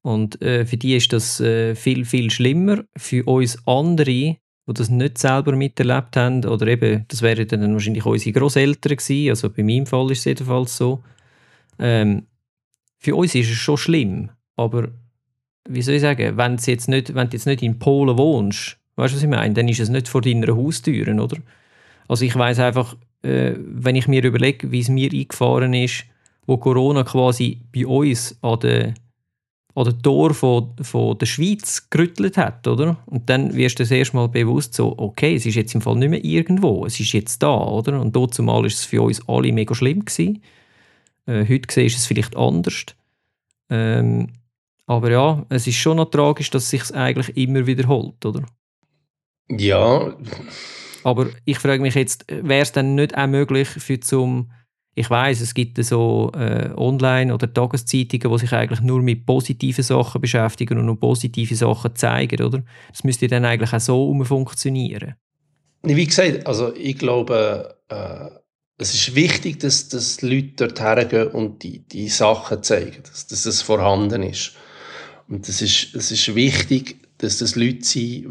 [0.03, 2.85] Und äh, für die ist das äh, viel, viel schlimmer.
[2.95, 8.05] Für uns andere, die das nicht selber miterlebt haben, oder eben, das wären dann wahrscheinlich
[8.05, 11.03] unsere Großeltern gewesen, also bei meinem Fall ist es jedenfalls so.
[11.79, 12.27] Ähm,
[12.99, 14.89] für uns ist es schon schlimm, aber
[15.67, 19.15] wie soll ich sagen, wenn, jetzt nicht, wenn du jetzt nicht in Polen wohnst, weißt
[19.15, 21.39] du, was ich meine, dann ist es nicht vor deiner Haustür, oder?
[22.09, 26.05] Also ich weiß einfach, äh, wenn ich mir überlege, wie es mir eingefahren ist,
[26.47, 28.95] wo Corona quasi bei uns an der
[29.77, 32.97] an den Tor von, von der Schweiz gerüttelt hat, oder?
[33.07, 35.97] Und dann wirst du das erste Mal bewusst so, okay, es ist jetzt im Fall
[35.97, 38.01] nicht mehr irgendwo, es ist jetzt da, oder?
[38.01, 40.43] Und dort zumal ist es für uns alle mega schlimm gewesen.
[41.27, 42.87] Äh, heute gesehen ist es vielleicht anders.
[43.69, 44.29] Ähm,
[44.87, 48.45] aber ja, es ist schon noch tragisch, dass es sich eigentlich immer wiederholt, oder?
[49.49, 50.15] Ja,
[51.05, 54.51] aber ich frage mich jetzt, wäre es dann nicht auch möglich für zum,
[54.95, 59.85] ich weiß, es gibt so äh, Online- oder Tageszeitungen, die sich eigentlich nur mit positiven
[59.85, 62.63] Sachen beschäftigen und nur positive Sachen zeigen, oder?
[62.91, 65.15] Das müsste dann eigentlich auch so funktionieren.
[65.83, 68.31] wie gesagt, also ich glaube, äh,
[68.79, 73.47] es ist wichtig, dass, dass Leute dort hergehen und die, die Sachen zeigen, dass, dass
[73.47, 74.53] es vorhanden ist.
[75.29, 78.27] Und es ist, es ist wichtig, dass das Leute sind, die,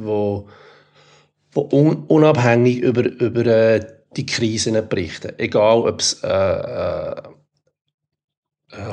[1.56, 3.86] die un, unabhängig über, über äh,
[4.16, 5.34] die Krisen berichten.
[5.38, 7.22] Egal, ob es äh, äh,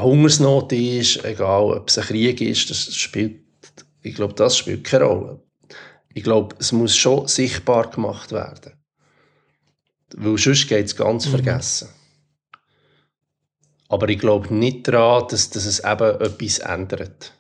[0.01, 3.41] Hungersnot ist, egal, ob es ein Krieg ist, das spielt,
[4.03, 5.43] ich glaube, das spielt keine Rolle.
[6.13, 8.73] Ich glaube, es muss schon sichtbar gemacht werden.
[10.17, 11.31] Weil sonst geht es ganz mhm.
[11.31, 11.89] vergessen.
[13.89, 17.33] Aber ich glaube nicht daran, dass, dass es eben etwas ändert.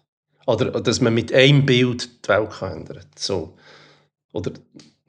[0.46, 2.88] Oder dass man mit einem Bild die Welt kann.
[3.16, 3.56] So.
[4.32, 4.52] Oder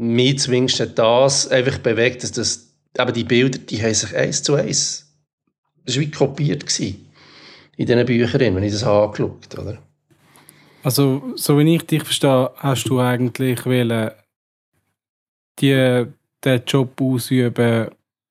[0.02, 4.56] mir zwingst das einfach bewegt, dass das, eben die Bilder, die haben sich eins zu
[4.56, 5.16] eins,
[5.86, 7.08] das war wie kopiert gewesen,
[7.78, 9.78] in diesen Büchern, wenn ich das angeschaut habe.
[10.82, 14.10] Also, so wie ich dich verstehe, hast du eigentlich wollen,
[15.60, 16.08] die,
[16.44, 17.90] den Job ausüben,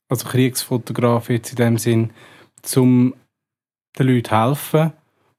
[0.09, 2.11] also Kriegsfotograf jetzt in dem Sinn,
[2.75, 3.15] um
[3.97, 4.93] den Leuten helfen.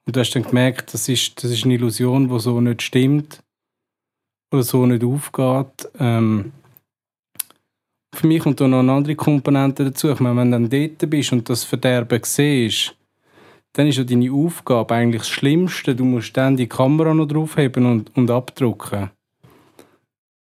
[0.05, 3.43] Und du hast dann gemerkt, das ist, das ist eine Illusion, die so nicht stimmt
[4.51, 5.89] oder so nicht aufgeht.
[5.99, 6.51] Ähm,
[8.13, 10.09] für mich kommt da noch eine andere Komponente dazu.
[10.09, 12.95] Ich meine, wenn du dann dort bist und das Verderben siehst,
[13.73, 15.95] dann ist ja deine Aufgabe eigentlich das Schlimmste.
[15.95, 19.11] Du musst dann die Kamera noch draufheben und, und abdrucken.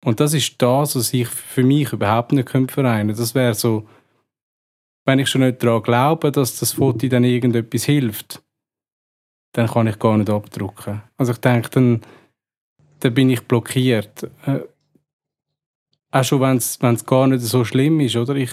[0.05, 3.15] Und das ist das, was ich für mich überhaupt nicht vereinen könnte.
[3.15, 3.87] Das wäre so,
[5.05, 8.43] wenn ich schon nicht daran glaube, dass das Foto dann irgendetwas hilft,
[9.53, 11.03] dann kann ich gar nicht abdrucken.
[11.17, 12.01] Also ich denke, dann,
[13.03, 14.31] dann bin ich blockiert.
[14.47, 14.61] Äh,
[16.11, 18.37] auch schon, wenn es gar nicht so schlimm ist, oder?
[18.37, 18.53] Ich,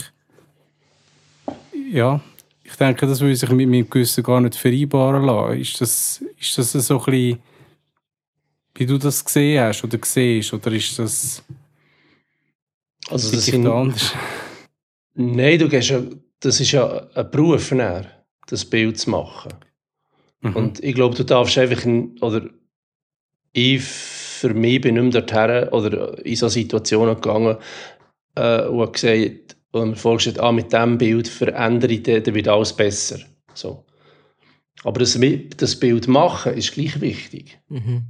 [1.91, 2.19] ja,
[2.63, 5.59] ich denke, das würde sich mit meinem Gewissen gar nicht vereinbaren lassen.
[5.59, 7.39] Ist das, ist das so ein bisschen,
[8.75, 11.43] wie du das gesehen hast oder siehst, oder ist das
[13.09, 14.13] also das sind, anders?
[15.15, 16.01] Nein, du gehst ja,
[16.39, 17.73] das ist ja ein Beruf,
[18.47, 19.53] das Bild zu machen.
[20.41, 20.55] Mhm.
[20.55, 21.85] Und ich glaube, du darfst einfach,
[22.21, 22.49] oder
[23.51, 23.83] ich
[24.39, 27.57] für mich bin nicht mehr dorthin oder in so Situationen gegangen
[28.35, 32.73] äh, und gesagt, und mir vorgestellt, ah, mit diesem Bild verändere ich, dann wird alles
[32.73, 33.19] besser.
[33.53, 33.85] So.
[34.83, 35.19] Aber das,
[35.57, 37.59] das Bild machen ist gleich wichtig.
[37.67, 38.03] Mhm.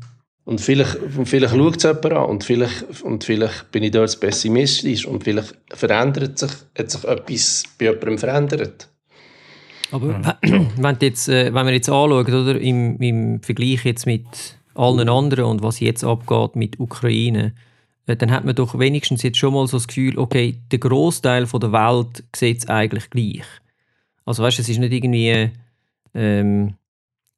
[0.46, 5.06] Und vielleicht, vielleicht schaut es jemand an und vielleicht, und vielleicht bin ich dort pessimistisch
[5.06, 8.89] und vielleicht verändert sich, hat sich etwas bei jemandem verändert.
[9.92, 10.68] Aber mhm.
[10.78, 15.45] wenn, jetzt, äh, wenn wir jetzt anschauen, oder, im, im Vergleich jetzt mit allen anderen
[15.45, 17.53] und was jetzt abgeht mit Ukraine,
[18.05, 21.45] äh, dann hat man doch wenigstens jetzt schon mal so das Gefühl, okay, der Großteil
[21.45, 23.45] der Welt sieht es eigentlich gleich.
[24.25, 25.51] Also weißt, du, es ist nicht irgendwie
[26.13, 26.75] ähm,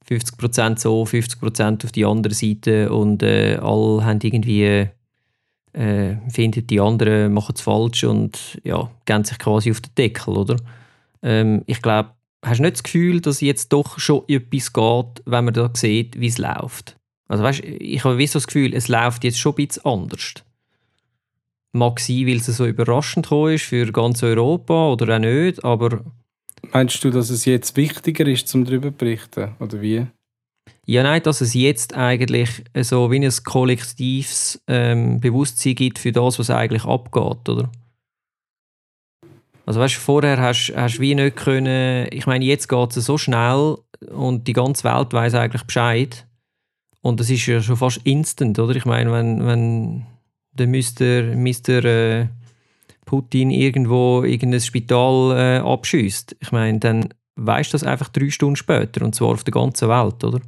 [0.10, 4.90] 50% so, 50% auf die andere Seite und äh, alle haben irgendwie
[5.74, 10.36] äh, finden die anderen machen es falsch und ja, gehen sich quasi auf den Deckel,
[10.36, 10.58] oder?
[11.22, 12.12] Ähm, ich glaube,
[12.44, 16.20] hast du nicht das Gefühl, dass jetzt doch schon etwas geht, wenn man da sieht,
[16.20, 16.98] wie es läuft?
[17.32, 20.34] Also weißt, ich habe so das Gefühl, es läuft jetzt schon ein bisschen anders.
[21.72, 26.04] Mag sein, weil es so überraschend ist für ganz Europa oder auch nicht, aber...
[26.74, 30.08] Meinst du, dass es jetzt wichtiger ist, zum darüber zu berichten, oder wie?
[30.86, 36.38] Ja, nein, dass es jetzt eigentlich so wie ein kollektives ähm, Bewusstsein gibt für das,
[36.38, 37.72] was eigentlich abgeht, oder?
[39.66, 43.78] Also weißt, vorher hast du wie nicht können, ich meine, jetzt geht es so schnell
[44.10, 46.28] und die ganze Welt weiß eigentlich Bescheid.
[47.02, 48.76] Und das ist ja schon fast instant, oder?
[48.76, 50.06] Ich meine, wenn, wenn
[50.54, 51.36] der Mr.
[51.36, 51.86] Mr.
[51.86, 52.28] Äh,
[53.06, 58.56] Putin irgendwo irgendein Spital äh, abschießt, ich meine, dann weißt du das einfach drei Stunden
[58.56, 60.40] später und zwar auf der ganzen Welt, oder?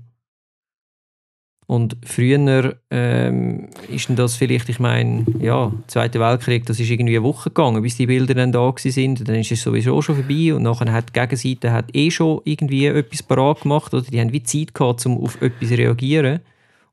[1.65, 7.23] Und früher ähm, ist das vielleicht, ich meine, ja, Zweiter Weltkrieg, das ist irgendwie eine
[7.23, 9.27] Woche gegangen, bis die Bilder dann da sind.
[9.27, 12.87] Dann ist es sowieso schon vorbei und nachher hat die Gegenseite hat eh schon irgendwie
[12.87, 16.41] etwas parat gemacht oder die haben wie Zeit gehabt, um auf etwas zu reagieren.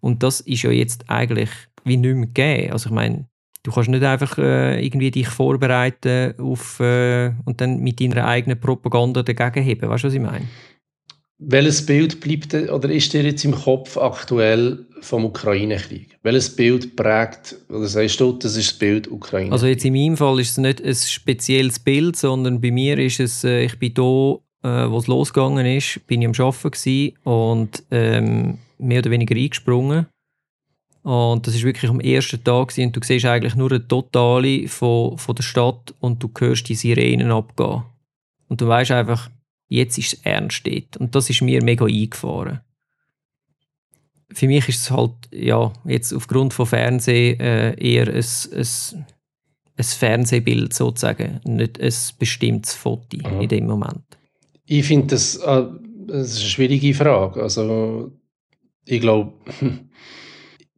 [0.00, 1.50] Und das ist ja jetzt eigentlich
[1.85, 2.72] wie nicht mehr gegeben.
[2.72, 3.26] Also ich meine,
[3.62, 8.61] du kannst nicht einfach äh, irgendwie dich vorbereiten auf, äh, und dann mit deiner eigenen
[8.61, 9.88] Propaganda dagegen heben.
[9.88, 10.46] Weißt du, was ich meine?
[11.42, 16.18] Welches Bild bleibt oder ist dir jetzt im Kopf aktuell vom Ukraine-Krieg?
[16.22, 19.50] Welches Bild prägt, oder sagst du, das ist das Bild Ukraine?
[19.50, 23.20] Also jetzt in meinem Fall ist es nicht ein spezielles Bild, sondern bei mir ist
[23.20, 27.85] es, äh, ich bin da, äh, wo es losgegangen ist, bin ich am Arbeiten und
[27.90, 30.07] ähm, mehr oder weniger eingesprungen.
[31.03, 35.16] Und das ist wirklich am ersten Tag und du siehst eigentlich nur eine Totale von,
[35.16, 37.85] von der Stadt und du hörst die Sirenen abgehen.
[38.48, 39.31] Und du weißt einfach,
[39.70, 40.96] jetzt ist es ernst dort.
[40.98, 42.61] Und das ist mir mega eingefahren.
[44.33, 49.06] Für mich ist es halt, ja, jetzt aufgrund von Fernsehen äh, eher ein, ein,
[49.76, 53.40] ein Fernsehbild sozusagen, nicht ein bestimmtes Foto mhm.
[53.40, 54.04] in dem Moment?
[54.66, 55.64] Ich finde das, äh,
[56.06, 57.42] das ist eine schwierige Frage.
[57.42, 58.12] Also
[58.85, 59.33] ich glaube,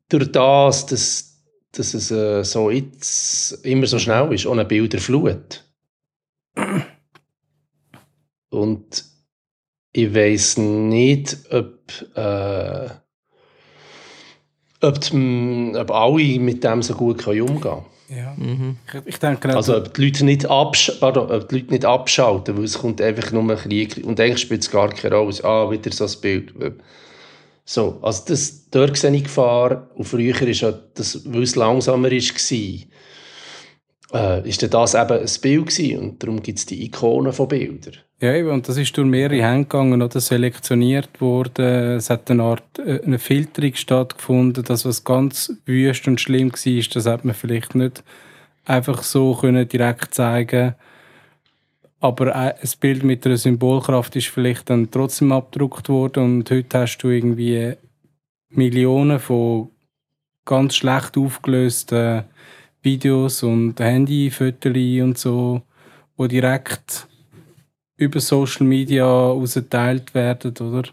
[0.08, 5.64] durch das, dass, dass es äh, so jetzt immer so schnell ist, ohne Bilderflut.
[8.52, 9.04] Und
[9.92, 11.78] ich weiß nicht, ob,
[12.14, 12.88] äh,
[14.82, 17.86] ob, die, ob alle mit dem so gut umgehen können.
[18.14, 18.34] Ja.
[18.36, 18.76] Mhm.
[19.06, 22.64] Ich, denke also ob die Leute nicht, absch pardon, ob die Leute nicht abschalten, weil
[22.64, 25.34] es kommt einfach nur ein Krieg und eigentlich spielt es gar keine Rolle.
[25.44, 26.52] Ah, wieder so ein Bild.
[27.64, 29.88] So, also das, dort sehe ich Gefahr.
[29.94, 32.82] Und früher ist ja das, weil es langsamer war,
[34.14, 35.98] äh, ist das eben ein Bild gewesen.
[35.98, 37.94] Und darum gibt es die Ikonen von Bildern.
[38.22, 41.96] Ja, eben, und das ist durch mehrere Hände gegangen oder selektioniert worden.
[41.96, 44.64] Es hat eine Art äh, eine Filterung stattgefunden.
[44.64, 48.04] Das, was ganz wüst und schlimm war, das hat man vielleicht nicht
[48.64, 50.76] einfach so können direkt zeigen
[52.02, 56.98] aber ein Bild mit einer Symbolkraft ist vielleicht dann trotzdem abgedruckt worden und heute hast
[56.98, 57.74] du irgendwie
[58.50, 59.70] Millionen von
[60.44, 62.24] ganz schlecht aufgelösten
[62.82, 65.62] Videos und Handyfotos und so,
[66.16, 67.06] wo direkt
[68.02, 70.88] über Social Media ausgeteilt werden, oder?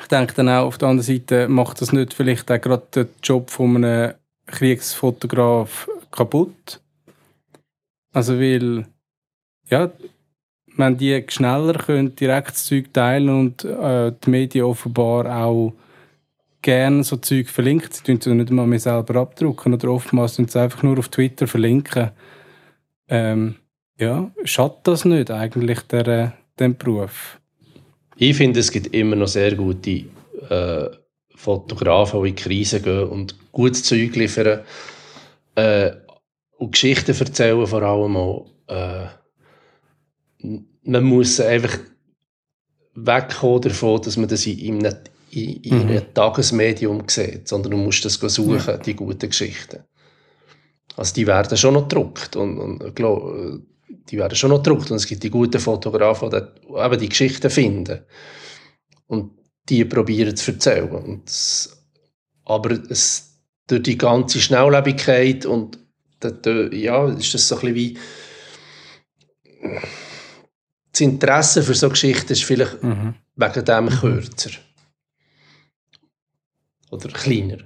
[0.00, 3.08] Ich denke dann auch auf der anderen Seite macht das nicht vielleicht auch gerade den
[3.22, 4.14] Job von einem
[4.46, 6.80] Kriegsfotograf kaputt.
[8.12, 8.86] Also weil
[9.70, 9.90] ja,
[10.76, 15.74] wenn die schneller können direkt das Zeug teilen und äh, die Medien offenbar auch
[16.62, 20.60] gerne so Zeug verlinkt, sie tun sie nicht mal mehr selber abdrucken oder oftmals sie
[20.60, 22.10] einfach nur auf Twitter verlinken.
[23.08, 23.56] Ähm,
[23.98, 27.38] ja, schadet das nicht eigentlich der, äh, dem Beruf?
[28.16, 30.04] Ich finde, es gibt immer noch sehr gute
[30.48, 30.88] äh,
[31.34, 34.60] Fotografen, die in Krisen gehen und gutes Zeug liefern
[35.54, 35.92] äh,
[36.56, 38.50] und Geschichten erzählen vor allem auch.
[38.66, 39.06] Äh,
[40.82, 41.78] man muss einfach
[42.94, 44.96] wegkommen davon, dass man das in, einem,
[45.30, 45.88] in, in mhm.
[45.88, 48.76] einem Tagesmedium sieht, sondern du musst das suchen, ja.
[48.78, 49.84] die guten Geschichten.
[50.96, 53.32] Also die werden schon noch gedruckt und, und glaub,
[53.88, 57.50] die werden schon noch gedruckt und es gibt die guten Fotografen, die eben die Geschichten
[57.50, 58.04] finden
[59.06, 59.32] und
[59.68, 60.90] die probieren zu erzählen.
[60.90, 61.84] Und das,
[62.44, 65.78] aber es, durch die ganze Schnelllebigkeit und
[66.72, 67.98] ja, ist das so ein bisschen wie
[70.90, 73.14] das Interesse für so Geschichten ist vielleicht mhm.
[73.36, 74.50] wegen dem kürzer.
[76.90, 77.58] Oder kleiner.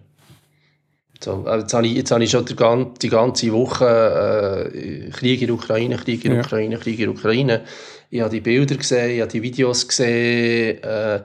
[1.23, 5.11] So, äh, jetzt, habe ich, jetzt habe ich schon die ganze, die ganze Woche äh,
[5.11, 6.45] Krieg in der Ukraine, Krieg in der ja.
[6.45, 7.65] Ukraine, Krieg in der Ukraine.
[8.11, 11.23] Ich habe die Bilder gesehen, ich habe die Videos gesehen, äh,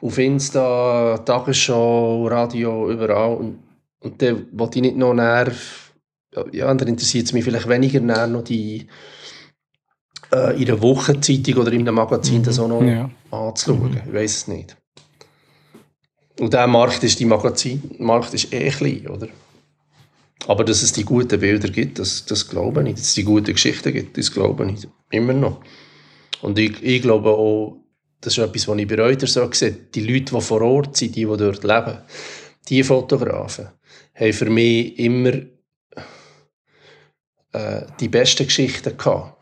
[0.00, 3.36] auf Insta, Tagesschau, Radio, überall.
[3.36, 3.58] Und,
[4.00, 5.52] und dann wollte ich nicht noch näher,
[6.52, 8.86] ja, dann interessiert es mich vielleicht weniger näher noch die
[10.32, 12.44] äh, in einer Wochenzeitung oder in einem Magazin mhm.
[12.44, 13.10] das auch noch ja.
[13.30, 13.92] anzuschauen.
[13.92, 14.02] Mhm.
[14.06, 14.76] Ich weiß es nicht.
[16.38, 19.28] Und der Markt ist, die Magazinmarkt ist eh klein, oder?
[20.46, 22.98] Aber dass es die guten Bilder gibt, das, das glaube ich nicht.
[22.98, 25.60] Dass es die guten Geschichten gibt, das glaube ich immer noch.
[26.42, 27.78] Und ich, ich glaube auch,
[28.20, 31.16] das ist etwas, was ich bei Reuters so sehe, die Leute, die vor Ort sind,
[31.16, 31.98] die, die dort leben,
[32.68, 33.68] die Fotografen,
[34.14, 35.32] haben für mich immer
[37.52, 39.36] äh, die besten Geschichten gehabt.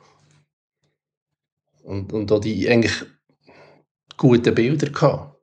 [1.82, 3.04] Und, und auch die eigentlich
[4.16, 5.33] guten Bilder gehabt.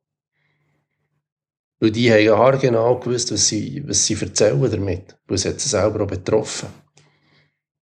[1.82, 5.18] Weil die haben ja genau gewusst, was sie, was sie erzählen damit.
[5.28, 6.70] Weil sie hat sie selber auch betroffen.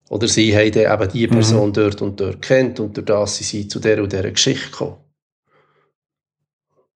[0.09, 1.73] Oder sie haben dann eben die Person mhm.
[1.73, 4.97] dort und dort kennt und durch das sind sie zu der und dieser Geschichte gekommen.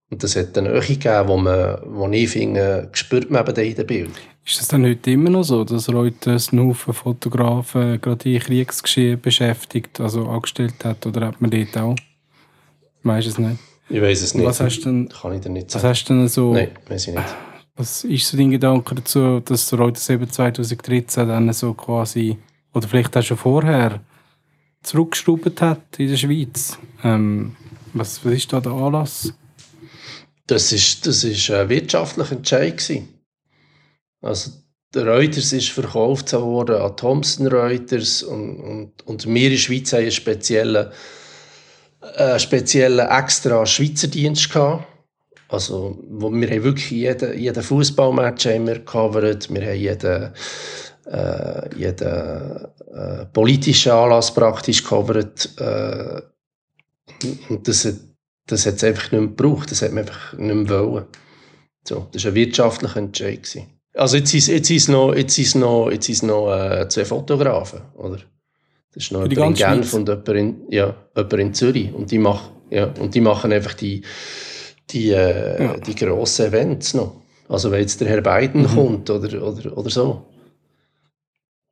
[0.09, 3.75] Und das hat eine Nähe gegeben, wo, man, wo ich finde, spürt man eben in
[3.75, 4.13] den Bildern.
[4.43, 9.21] Ist das dann heute immer noch so, dass Reuters einen Haufen Fotografen gerade in Kriegsgeschehen
[9.21, 11.05] beschäftigt, also angestellt hat?
[11.05, 11.95] Oder hat man dort auch?
[13.03, 13.59] Weißt du es nicht?
[13.89, 14.45] Ich weiß es nicht.
[14.45, 15.83] Was hast denn, Kann ich dir nicht sagen.
[15.83, 16.53] Was hast denn so...
[16.53, 17.35] Nein, weiß ich nicht.
[17.75, 22.37] Was ist so dein Gedanke dazu, dass Reuters eben 2013 dann so quasi,
[22.73, 24.01] oder vielleicht auch schon vorher,
[24.81, 26.77] zurückgeschraubt hat in der Schweiz?
[27.03, 27.55] Ähm,
[27.93, 29.33] was, was ist da der Anlass?
[30.47, 33.09] Das ist, das ist ein wirtschaftlicher Entscheid gewesen.
[34.21, 34.51] Also
[34.93, 39.93] der Reuters ist verkauft worden an Thomson Reuters und, und, und wir in der Schweiz
[39.93, 40.87] haben einen speziellen,
[42.01, 44.85] äh, speziellen extra Schweizer Dienst gehabt.
[45.49, 50.33] Also, wo wir haben wirklich jeden, jeden Fußballmatch gecovert, wir haben jeden,
[51.05, 55.49] äh, jeden äh, politischen Anlass praktisch gecovert.
[55.57, 56.21] Äh,
[57.49, 57.95] und das hat
[58.47, 61.05] das hat es einfach nicht mehr gebraucht, das hat man einfach nicht mehr wollen.
[61.83, 63.47] So, das war ein wirtschaftlicher Entscheid.
[63.93, 68.19] Also jetzt jetzt ist noch jetzt ist noch jetzt ist noch äh, zwei Fotografen, oder?
[68.97, 69.93] Das ist noch Für jemand in Genf Schweiz?
[69.93, 73.75] und jemand in, ja, jemand in Zürich und die machen ja und die machen einfach
[73.75, 74.01] die
[74.89, 75.77] die äh, Ja.
[75.77, 77.21] die grossen Events noch.
[77.47, 78.67] Also wenn jetzt der Herr Biden Mhm.
[78.75, 80.25] kommt oder oder oder so.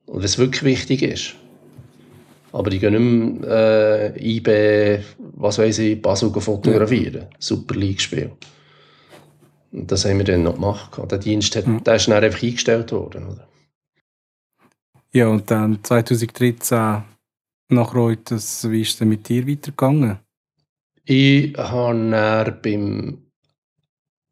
[0.05, 1.33] Und wenn es wirklich wichtig ist.
[2.51, 4.99] Aber die gehen nicht mehr äh, IB,
[5.35, 7.25] was weiß ich, Basel fotografieren.
[7.39, 8.31] Super League-Spiel.
[9.71, 10.91] Und das haben wir dann noch gemacht.
[11.11, 11.83] Der Dienst hat, Mhm.
[11.83, 13.27] der ist dann einfach eingestellt worden.
[13.27, 13.47] Oder?
[15.11, 17.03] Ja, und dann 2013
[17.69, 20.19] nach Reuters, wie ist es mit dir weitergegangen?
[21.05, 23.25] Ich habe beim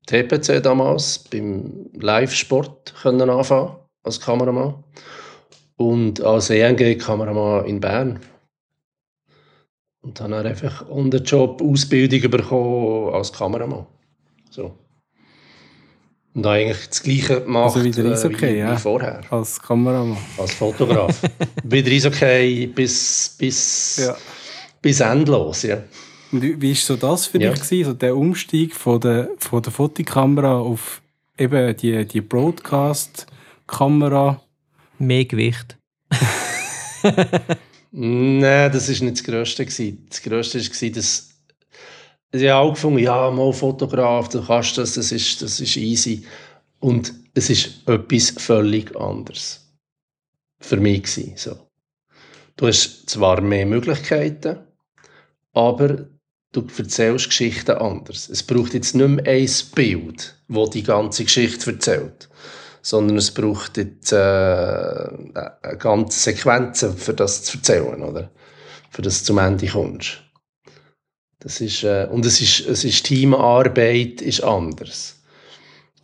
[0.05, 4.83] TPC damals, beim Live-Sport anfangen als Kameramann.
[5.75, 8.19] Und als ENG-Kameramann in Bern.
[10.01, 13.87] Und dann einfach the Job Ausbildung bekommen als Kameramann.
[14.49, 14.77] So.
[16.35, 18.75] Und eigentlich das Gleiche gemacht Also wieder äh, Eishockey, wie, ja.
[18.75, 20.17] wie vorher, Als Kameramann?
[20.37, 21.21] als Fotograf.
[21.63, 24.15] wieder Eishockey bis, bis, Ja.
[24.81, 25.61] bis endlos.
[25.63, 25.83] Ja.
[26.31, 27.51] Und wie wie ist so das für Ja.
[27.51, 31.01] dich gewesen, so der Umstieg von der, von der Fotokamera auf
[31.37, 34.41] eben die, die Broadcast-Kamera?
[34.97, 35.77] Mehr Gewicht.
[37.91, 39.65] Nein, das war nicht das Größte.
[39.65, 40.07] gewesen.
[40.09, 41.29] Das Größte war, dass
[42.41, 46.25] ich habe angefangen, ja, mal Fotograf, du kannst das, das ist, das ist easy.
[46.79, 49.61] Und es ist etwas völlig anderes.
[50.59, 51.69] Für mich gewesen, so.
[52.55, 54.59] Du hast zwar mehr Möglichkeiten,
[55.53, 56.07] aber
[56.51, 58.29] du erzählst Geschichten anders.
[58.29, 62.29] Es braucht jetzt nicht mehr ein Bild, das die ganze Geschichte erzählt
[62.83, 68.29] sondern es braucht jetzt, äh, eine ganze Sequenzen, für das zu erzählen, oder?
[68.91, 70.22] Für das zum Ende kommst.
[71.43, 75.21] Das ist, äh, und es ist, es ist Teamarbeit ist anders.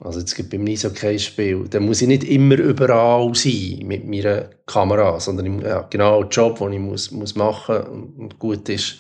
[0.02, 5.20] Also jetzt gibt beim Eishockey-Spiel, da muss ich nicht immer überall sein mit meiner Kamera,
[5.20, 9.00] sondern ich, ja, genau den Job, den ich muss, muss machen und, und gut ist.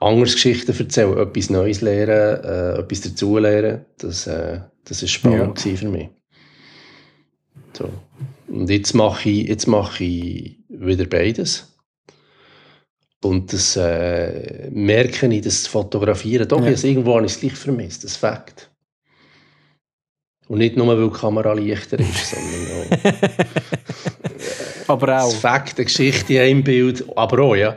[0.00, 3.84] anders Geschichten erzählen, etwas Neues lernen, äh, etwas dazulernen.
[3.98, 6.08] Das, äh, das ist spannend gewesen für mich.
[7.76, 7.90] So.
[8.48, 11.71] Und jetzt mache ich, jetzt mache ich wieder beides.
[13.24, 16.70] Und das äh, merke ich, das Fotografieren, doch, Ja.
[16.70, 16.84] ja.
[16.84, 18.68] irgendwo habe ich es gleich vermisst, das Fakt.
[20.48, 23.00] Und nicht nur, weil die Kamera leichter ist, sondern
[24.86, 25.34] auch Aber das auch.
[25.40, 27.76] Fakt, eine Geschichte in einem Bild, aber auch, ja,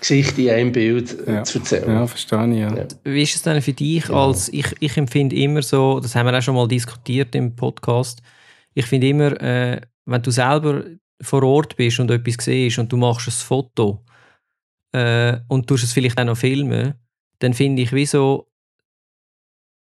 [0.00, 1.44] Geschichte in einem Bild äh, Ja.
[1.44, 1.88] zu erzählen.
[1.88, 2.74] Ja, verstehe ich, ja.
[2.76, 2.86] Ja.
[3.04, 4.28] Wie ist es denn für dich Genau.
[4.28, 8.20] als, ich, ich empfinde immer so, das haben wir auch schon mal diskutiert im Podcast,
[8.74, 10.84] ich finde immer, äh, wenn du selber
[11.20, 14.02] vor Ort bist und etwas siehst und du machst ein Foto
[14.96, 16.94] äh, und tust es vielleicht auch noch filmen,
[17.40, 18.48] dann finde ich, wie so,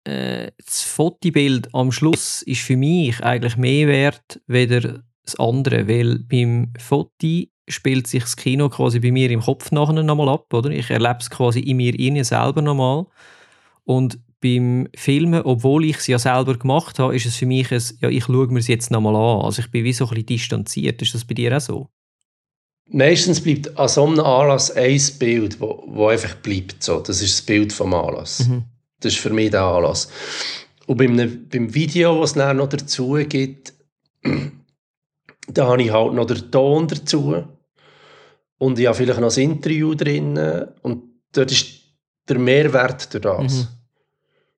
[0.04, 6.20] äh, das Fotobild am Schluss ist für mich eigentlich mehr wert, weder das andere, weil
[6.20, 10.70] beim Foto spielt sich das Kino quasi bei mir im Kopf nachher nochmal ab, oder?
[10.72, 13.06] Ich erlebe es quasi in mir innen selber nochmal.
[13.84, 17.82] Und beim Filmen, obwohl ich es ja selber gemacht habe, ist es für mich ein,
[18.00, 19.46] ja, ich schaue mir es jetzt nochmal an.
[19.46, 21.02] Also ich bin wie so ein bisschen distanziert.
[21.02, 21.90] Ist das bei dir auch so?
[22.90, 26.82] Meistens bleibt an so einem Anlass ein Bild, wo, wo einfach bleibt.
[26.82, 27.00] So.
[27.00, 28.48] Das ist das Bild vom Anlass.
[28.48, 28.64] Mhm.
[29.00, 30.10] Das ist für mich der Anlass.
[30.86, 33.74] Und beim, beim Video, was es dann noch dazu gibt,
[35.48, 37.44] da habe ich halt noch den Ton dazu.
[38.58, 40.38] und ich habe vielleicht noch ein Interview drin
[40.82, 41.68] und dort ist
[42.28, 43.54] der Mehrwert durch das.
[43.54, 43.68] Mhm.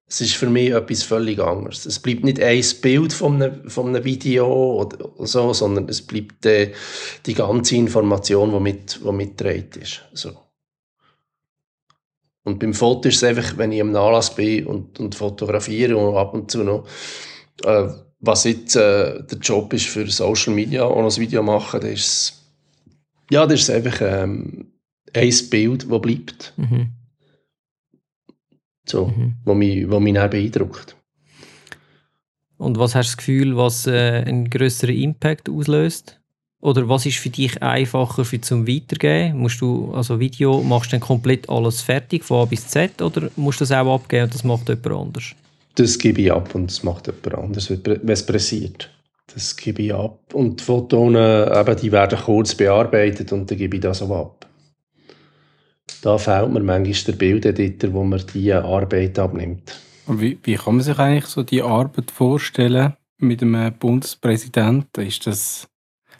[0.09, 1.85] Es ist für mich etwas völlig anderes.
[1.85, 6.47] Es bleibt nicht ein Bild von einem, von einem Video oder so, sondern es bleibt
[6.47, 6.73] äh,
[7.27, 10.01] die ganze Information, die, mit, mitgetragen ist.
[10.13, 10.31] So.
[12.43, 16.17] Und beim Foto ist es einfach, wenn ich am Anlass bin und, und fotografiere und
[16.17, 16.87] ab und zu noch,
[17.63, 17.87] äh,
[18.19, 22.45] was jetzt äh, der Job ist für Social Media und das Video machen, das ist,
[23.29, 24.71] ja, das ist einfach ähm,
[25.13, 26.53] ein Bild, das bleibt.
[26.57, 26.93] Mhm.
[28.89, 29.35] So, mhm.
[29.45, 30.95] wo mich, wo mich dann beeindruckt.
[32.57, 36.19] Und was hast du das Gefühl, was äh, einen größeren Impact auslöst?
[36.61, 39.37] Oder was ist für dich einfacher für zum Weitergeben?
[39.37, 43.29] Musst du also Video machst du dann komplett alles fertig von A bis Z oder
[43.37, 45.35] musst du das auch abgeben und das macht jemand anders?
[45.75, 48.89] Das gebe ich ab und das macht jemand anders, wenn es pressiert.
[49.33, 50.19] Das gebe ich ab.
[50.33, 54.48] Und die Fotos eben, die werden kurz bearbeitet und dann gebe ich das auch ab.
[56.01, 59.79] Da fehlt mir manchmal der Bildeditor, wo man diese Arbeit abnimmt.
[60.05, 65.05] Und wie, wie kann man sich eigentlich so die Arbeit vorstellen mit einem Bundespräsidenten?
[65.05, 65.69] Ist das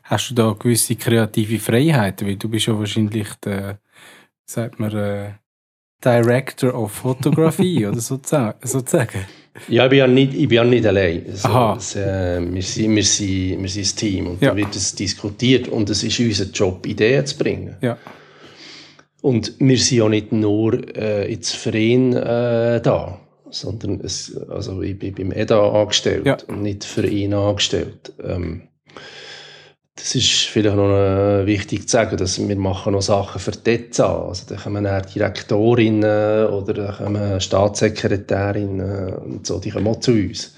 [0.10, 2.28] Hast du da gewisse kreative Freiheiten?
[2.28, 3.78] Weil du bist ja wahrscheinlich der,
[4.44, 5.34] sagt man, äh,
[6.04, 8.58] Director of Photography oder sozusagen.
[9.68, 11.26] Ja, ich bin ja nicht, ich bin ja nicht allein.
[11.30, 11.76] Also, Aha.
[11.78, 14.50] Es, äh, wir, sind, wir, sind, wir sind ein Team und ja.
[14.50, 17.76] da wird es diskutiert und es ist unser Job, Ideen zu bringen.
[17.82, 17.96] Ja.
[19.22, 24.98] Und wir sind ja nicht nur äh, ins Verein äh, da, sondern es, also ich
[24.98, 26.38] bin beim EDA angestellt ja.
[26.48, 28.14] und nicht für ihn angestellt.
[28.24, 28.70] Ähm,
[29.96, 33.72] das ist vielleicht noch äh, wichtig zu sagen, dass wir machen noch Sachen für die
[33.72, 34.28] ETSA.
[34.28, 40.14] Also da kommen dann Direktorinnen oder da kommen Staatssekretärinnen und so, die kommen auch zu
[40.14, 40.56] uns.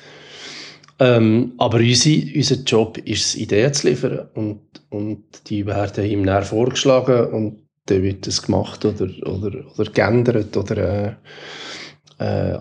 [1.00, 6.24] Ähm, aber unsere, unser Job ist es, Ideen zu liefern und, und die werden ihm
[6.28, 11.18] dann vorgeschlagen und dann wird das gemacht oder, oder, oder geändert oder
[12.20, 12.60] äh, äh,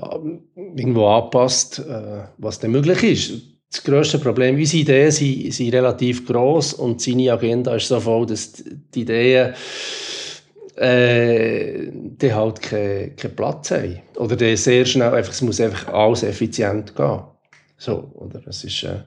[0.76, 6.26] irgendwo angepasst, äh, was dann möglich ist das grösste Problem, unsere Ideen sind, sind relativ
[6.26, 8.64] gross und seine Agenda ist so voll, dass
[8.94, 9.54] die Ideen
[10.76, 14.00] äh, die halt keinen kein Platz haben.
[14.16, 17.20] Oder die sehr schnell, einfach, es muss einfach alles effizient gehen.
[17.76, 18.40] So, oder?
[18.46, 19.00] Es ist, äh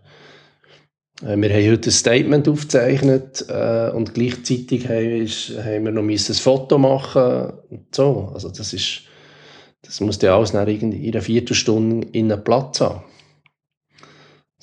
[1.25, 7.53] wir haben heute ein Statement aufgezeichnet äh, und gleichzeitig haben wir noch ein Foto machen
[7.69, 8.31] und so.
[8.33, 9.03] Also das ist,
[9.83, 13.03] das muss ja alles nach in einer Viertelstunde in einen Platz haben.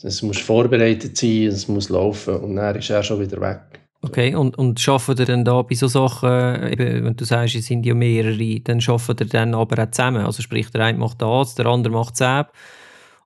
[0.03, 3.81] Es muss vorbereitet sein, es muss laufen und dann ist er schon wieder weg.
[4.03, 7.67] Okay, und, und schaffen ihr dann da bei so Sachen, eben, wenn du sagst, es
[7.67, 10.25] sind ja mehrere, dann schaffen ihr dann aber auch zusammen?
[10.25, 12.47] Also sprich, der eine macht das, der andere macht das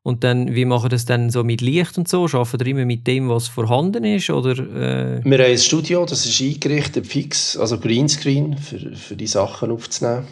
[0.04, 2.28] und dann, wie machen das dann so mit Licht und so?
[2.28, 4.30] Schaffen ihr immer mit dem, was vorhanden ist?
[4.30, 5.24] Oder, äh?
[5.24, 10.26] Wir haben ein Studio, das ist eingerichtet, fix, also Greenscreen, für, für die Sachen aufzunehmen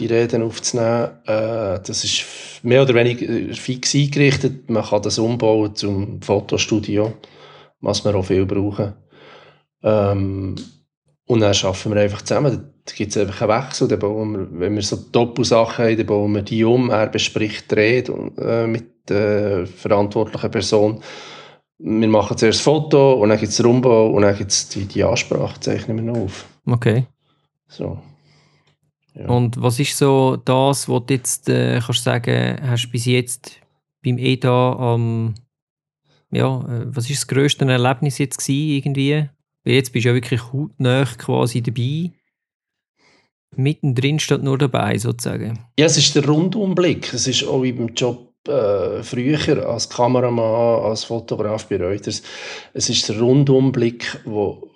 [0.00, 1.10] die Reden aufzunehmen.
[1.26, 2.24] Äh, das ist
[2.62, 4.68] mehr oder weniger fix eingerichtet.
[4.70, 7.12] Man kann das umbauen zum Fotostudio,
[7.80, 8.94] was wir auch viel brauchen.
[9.82, 10.56] Ähm,
[11.26, 12.72] und dann arbeiten wir einfach zusammen.
[12.90, 13.96] Da gibt es einfach einen Wechsel.
[13.96, 16.90] Bauen wir, wenn wir so Doppelsachen haben, dann bauen wir die um.
[16.90, 21.02] Er bespricht die Rede äh, mit der verantwortlichen Person.
[21.78, 24.68] Wir machen zuerst das Foto und dann gibt es den Umbau und dann gibt es
[24.68, 26.46] die, die Ansprache, zeichnen wir noch auf.
[26.66, 27.06] Okay.
[27.68, 27.98] So.
[29.14, 29.28] Ja.
[29.28, 33.60] Und was ist so das, was du jetzt äh, kannst sagen, hast bis jetzt
[34.04, 35.34] beim EDA am,
[36.30, 39.28] ja, äh, was ist das grösste Erlebnis jetzt gewesen, irgendwie?
[39.64, 42.12] Weil jetzt bist du ja wirklich hautnah quasi dabei.
[43.56, 45.58] Mittendrin steht nur dabei, sozusagen.
[45.78, 47.12] Ja, es ist der Rundumblick.
[47.12, 52.22] Es ist auch im Job äh, früher als Kameramann, als Fotograf bei Reuters.
[52.72, 54.70] Es ist der Rundumblick, wo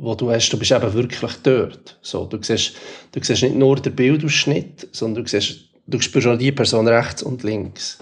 [0.00, 1.98] wo du hast, du bist eben wirklich dort.
[2.02, 2.76] So, du, siehst,
[3.12, 7.22] du siehst nicht nur den Bildausschnitt, sondern du, siehst, du spürst auch die Person rechts
[7.22, 7.98] und links.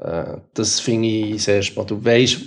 [0.00, 1.90] Äh, das finde ich sehr spannend.
[1.90, 2.38] Du weißt,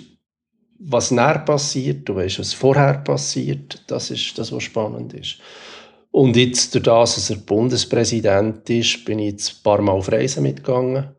[0.80, 3.84] was näher passiert, du weißt, was vorher passiert.
[3.88, 5.38] Das ist das, was spannend ist.
[6.12, 10.12] Und jetzt, durch das, dass er Bundespräsident ist, bin ich jetzt ein paar Mal auf
[10.12, 11.10] Reisen mitgegangen.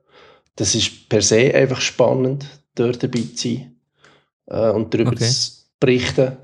[0.57, 3.76] Das ist per se einfach spannend, dort dabei zu sein
[4.47, 5.28] äh, und darüber okay.
[5.28, 6.36] zu berichten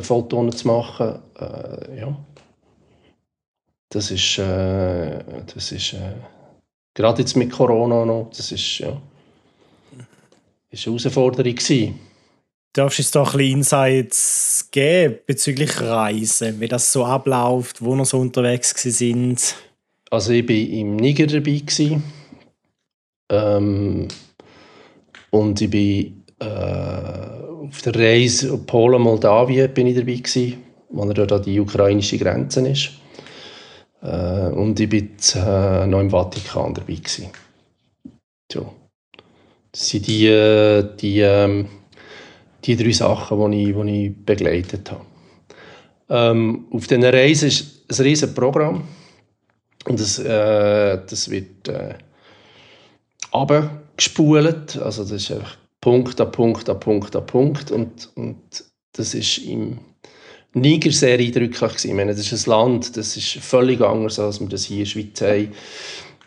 [0.00, 1.18] Fotos zu machen.
[1.38, 2.16] Äh, ja.
[3.88, 5.24] Das ist, äh,
[5.54, 6.14] das ist äh,
[6.92, 9.00] gerade jetzt mit Corona noch, das ist, ja,
[10.70, 12.00] ist eine Herausforderung gewesen.
[12.74, 17.94] Darfst du uns da ein bisschen Insights geben bezüglich Reisen, wie das so abläuft, wo
[17.94, 19.54] wir so unterwegs sind?
[20.10, 21.62] Also ich war im Niger dabei.
[23.30, 24.08] Ähm,
[25.30, 30.64] und ich bin äh, auf der Reise Polen, Moldawien bin ich dabei gewesen.
[30.92, 32.90] er dort an die ukrainische Grenze ist.
[34.02, 36.94] Äh, und ich war äh, noch im Vatikan dabei.
[36.94, 37.28] Gewesen.
[38.52, 38.74] So.
[39.70, 41.68] Das sind die, äh, die, ähm,
[42.64, 45.04] die drei Sachen, die ich, ich begleitet habe.
[46.08, 48.84] Ähm, auf dieser Reise ist ein riesiges Programm.
[49.86, 51.94] Und das, äh, das wird äh,
[53.32, 54.76] abgespult.
[54.78, 57.70] Also das ist einfach Punkt an Punkt an Punkt an Punkt.
[57.70, 59.78] Und, und das ist im
[60.54, 61.84] Niger sehr eindrücklich.
[61.84, 64.84] Ich meine, das ist ein Land, das ist völlig anders, als wir das hier in
[64.84, 65.52] der Schweiz haben.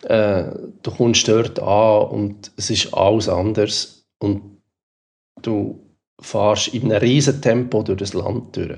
[0.04, 4.06] Äh, du kommst dort an und es ist alles anders.
[4.20, 4.62] Und
[5.42, 5.87] du
[6.20, 8.78] fährst in einem riesen Tempo durch das Land durch.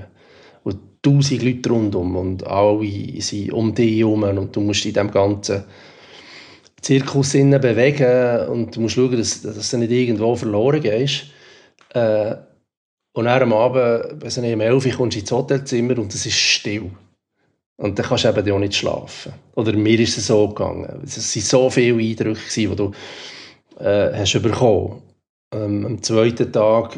[0.63, 5.11] Und tausend Leute rundum und alle sind um dich herum und du musst in diesem
[5.11, 5.63] ganzen
[6.81, 11.25] Zirkus bewegen und du musst schauen, dass, dass du nicht irgendwo verloren gehst.
[11.93, 12.35] Äh,
[13.13, 16.37] und dann am Abend, wenn du um 11 Uhr kommst ins Hotelzimmer und es ist
[16.37, 16.91] still.
[17.77, 19.33] Und dann kannst du eben auch nicht schlafen.
[19.55, 21.01] Oder mir ist es so gegangen.
[21.03, 22.91] Es waren so viele Eindrücke, die du
[23.79, 25.01] äh, hast bekommen
[25.53, 26.97] ähm, Am zweiten Tag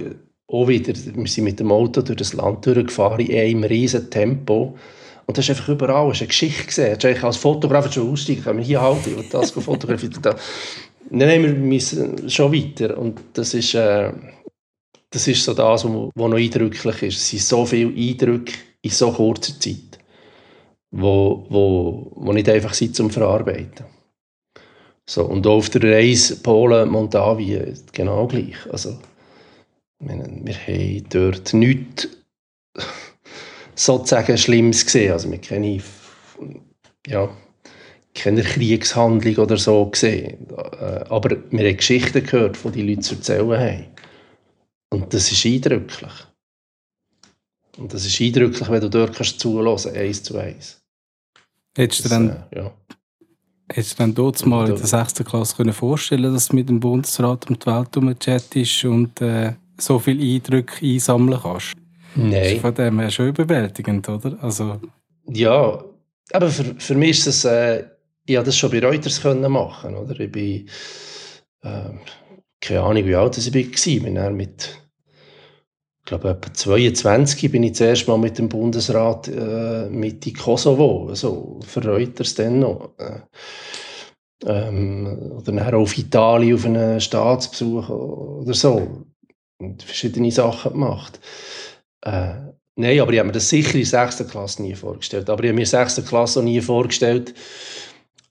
[0.51, 4.75] auch wieder, wir sind mit dem Auto durch das Land durchgefahren, in einem riesen Tempo.
[5.25, 6.97] Und das ist einfach überall, hast eine Geschichte gesehen.
[6.99, 10.21] Du hast als Fotograf schon aussteigen, kann man hier halten, ich das fotografieren.
[10.21, 10.35] Dann
[11.09, 12.97] nehmen wir müssen schon weiter.
[12.97, 14.11] Und das ist, äh,
[15.09, 17.17] das ist so das, was noch eindrücklich ist.
[17.17, 19.99] Es sind so viele Eindrücke in so kurzer Zeit,
[20.91, 23.85] wo, wo, wo nicht einfach sind zum Verarbeiten.
[25.05, 28.55] So, und auch auf der Reise Polen, Moldawien genau gleich.
[28.69, 28.97] Also,
[30.01, 32.07] meine, wir haben dort nichts
[33.75, 35.13] sozusagen Schlimmes gesehen.
[35.13, 35.81] Also wir kennen
[37.07, 37.29] ja,
[38.13, 40.47] keine Kriegshandlung oder so gesehen.
[40.49, 43.85] Äh, aber wir haben Geschichten gehört, die die Leute zu erzählen haben.
[44.89, 46.11] Und das ist eindrücklich.
[47.77, 50.81] Und das ist eindrücklich, wenn du dort kannst zuhören, eins zu eins.
[51.75, 52.71] Hättest du dann, äh, ja.
[53.71, 55.23] hättest du dann dort mal in der 6.
[55.23, 59.99] Klasse können vorstellen dass du mit dem Bundesrat um die Welt herumchattest und äh, so
[59.99, 61.73] viele Eindrücke einsammeln kannst?
[62.15, 62.31] Nein.
[62.31, 64.37] Das ist von dem her schon überwältigend, oder?
[64.41, 64.79] Also...
[65.27, 65.83] Ja,
[66.33, 67.85] aber für, für mich ist das, äh,
[68.25, 70.19] ich habe das schon bei Reuters können machen, oder?
[70.19, 70.67] Ich bin,
[71.61, 71.89] äh,
[72.59, 74.81] keine Ahnung, wie alt ich war, ich bin mit
[76.01, 80.33] ich glaube, etwa 22 bin ich das erste Mal mit dem Bundesrat äh, mit in
[80.33, 82.89] Kosovo, also für Reuters dann noch.
[82.97, 83.21] Äh,
[84.45, 89.05] ähm, oder dann auf Italien auf einen Staatsbesuch oder so.
[89.61, 91.19] Und verschiedene Sachen gemacht.
[92.01, 94.27] Äh, Nein, aber ich habe mir das sicher in der 6.
[94.29, 95.29] Klasse nie vorgestellt.
[95.29, 96.05] Aber ich habe mir in der 6.
[96.07, 97.33] Klasse auch nie vorgestellt,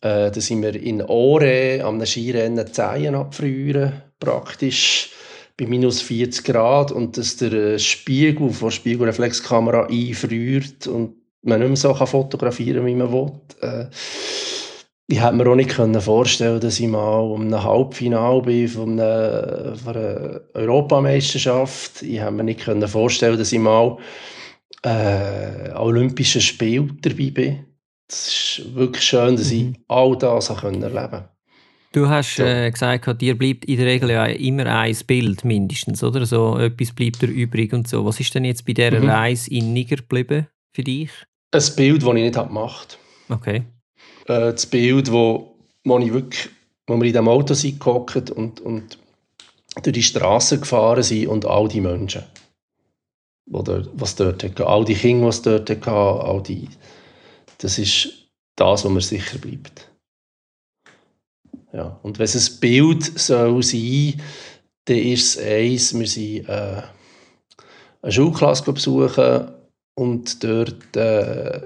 [0.00, 5.10] äh, dass ich mir in Ore am Skirennen Zehen abfrieren, praktisch
[5.58, 11.60] bei minus 40 Grad und dass der äh, Spiegel von der Spiegelreflexkamera einfriert und man
[11.60, 13.32] nicht mehr so kann fotografieren wie man will.
[13.60, 13.86] Äh,
[15.10, 19.74] ich hätte mir auch nicht vorstellen dass ich mal um ein Halbfinale bin von einer,
[19.76, 22.02] von einer Europameisterschaft.
[22.02, 23.98] Ich hätte mir nicht vorstellen dass ich mal
[24.82, 27.66] äh, Olympischen Spiel dabei bin.
[28.08, 29.76] Es ist wirklich schön, dass ich mhm.
[29.88, 31.28] all das erleben konnte.
[31.92, 36.24] Du hast äh, gesagt, dir bleibt in der Regel ja immer ein Bild mindestens, oder?
[36.24, 38.04] So etwas bleibt dir übrig und so.
[38.04, 39.08] Was ist denn jetzt bei dieser mhm.
[39.08, 41.10] Reise in Niger geblieben für dich?
[41.52, 42.98] Ein Bild, das ich nicht gemacht
[43.28, 43.40] habe.
[43.40, 43.62] Okay.
[44.26, 45.54] Äh, das Bild, wo,
[45.84, 46.48] wo ich wirklich,
[46.86, 48.98] wo wir in dem Auto sind und, und
[49.82, 52.24] durch die Straße gefahren sind und all die Menschen,
[53.50, 56.68] oder was dort hatten, all die Kinder, was dort hatten, all die,
[57.58, 58.08] das ist
[58.56, 59.90] das, was mir sicher bleibt.
[61.72, 61.98] Ja.
[62.02, 64.20] Und wenn es ein Bild soll sein
[64.86, 66.82] dann ist es eins, wir sind äh,
[68.02, 69.52] eine Schulklasse besuchen
[69.94, 71.60] und dort äh,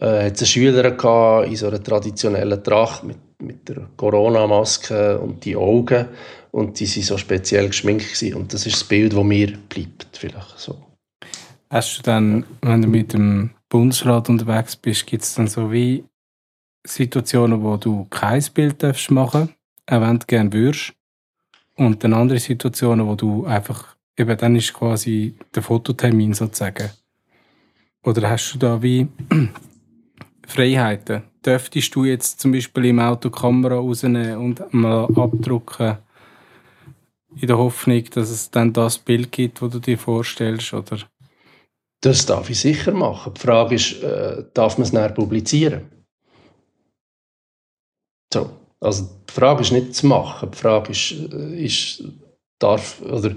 [0.00, 5.44] äh, hat es Schüler gehabt in so einer traditionellen Tracht mit, mit der Corona-Maske und
[5.44, 6.08] die Augen
[6.50, 8.34] und die waren so speziell geschminkt gewesen.
[8.34, 10.76] und das ist das Bild, das mir bleibt, vielleicht so.
[11.70, 16.04] Hast du dann, wenn du mit dem Bundesrat unterwegs bist, gibt es dann so wie
[16.84, 19.54] Situationen, wo du kein Bild darfst machen
[19.90, 20.94] auch wenn du gerne würdest.
[21.76, 26.90] Und dann andere Situationen, wo du einfach, eben dann ist quasi der Fototermin sozusagen.
[28.04, 29.08] Oder hast du da wie
[30.50, 31.22] Freiheiten?
[31.44, 35.98] Dürftest du jetzt zum Beispiel im Auto Kamera rausnehmen und mal abdrucken,
[37.36, 40.74] in der Hoffnung, dass es dann das Bild gibt, das du dir vorstellst?
[40.74, 40.98] Oder?
[42.00, 43.34] Das darf ich sicher machen.
[43.34, 45.90] Die Frage ist, äh, darf man es näher publizieren?
[48.32, 48.50] So.
[48.80, 52.02] Also die Frage ist nicht zu machen, die Frage ist, äh, ist
[52.58, 53.34] darf oder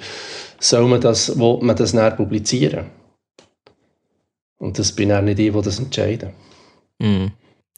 [0.60, 2.90] soll man das, will man das näher publizieren?
[4.58, 6.34] Und das bin auch nicht ich, der das entscheiden.
[7.04, 7.28] Mm.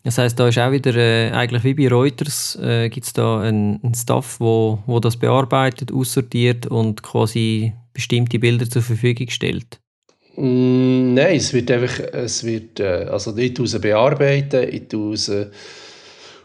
[0.04, 3.42] Das heißt, da ist auch wieder, äh, eigentlich wie bei Reuters, äh, gibt es da
[3.42, 9.80] einen, einen Staff, wo, wo das bearbeitet, aussortiert und quasi bestimmte Bilder zur Verfügung stellt?
[10.36, 15.18] Mm, nein, es wird einfach, es wird, äh, also ich tue bearbeiten, ich tue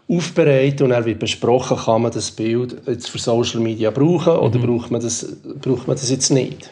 [0.08, 4.58] aufbereiten und dann wird besprochen, kann man das Bild jetzt für Social Media brauchen oder
[4.58, 4.62] mhm.
[4.66, 6.70] braucht, man das, braucht man das jetzt nicht.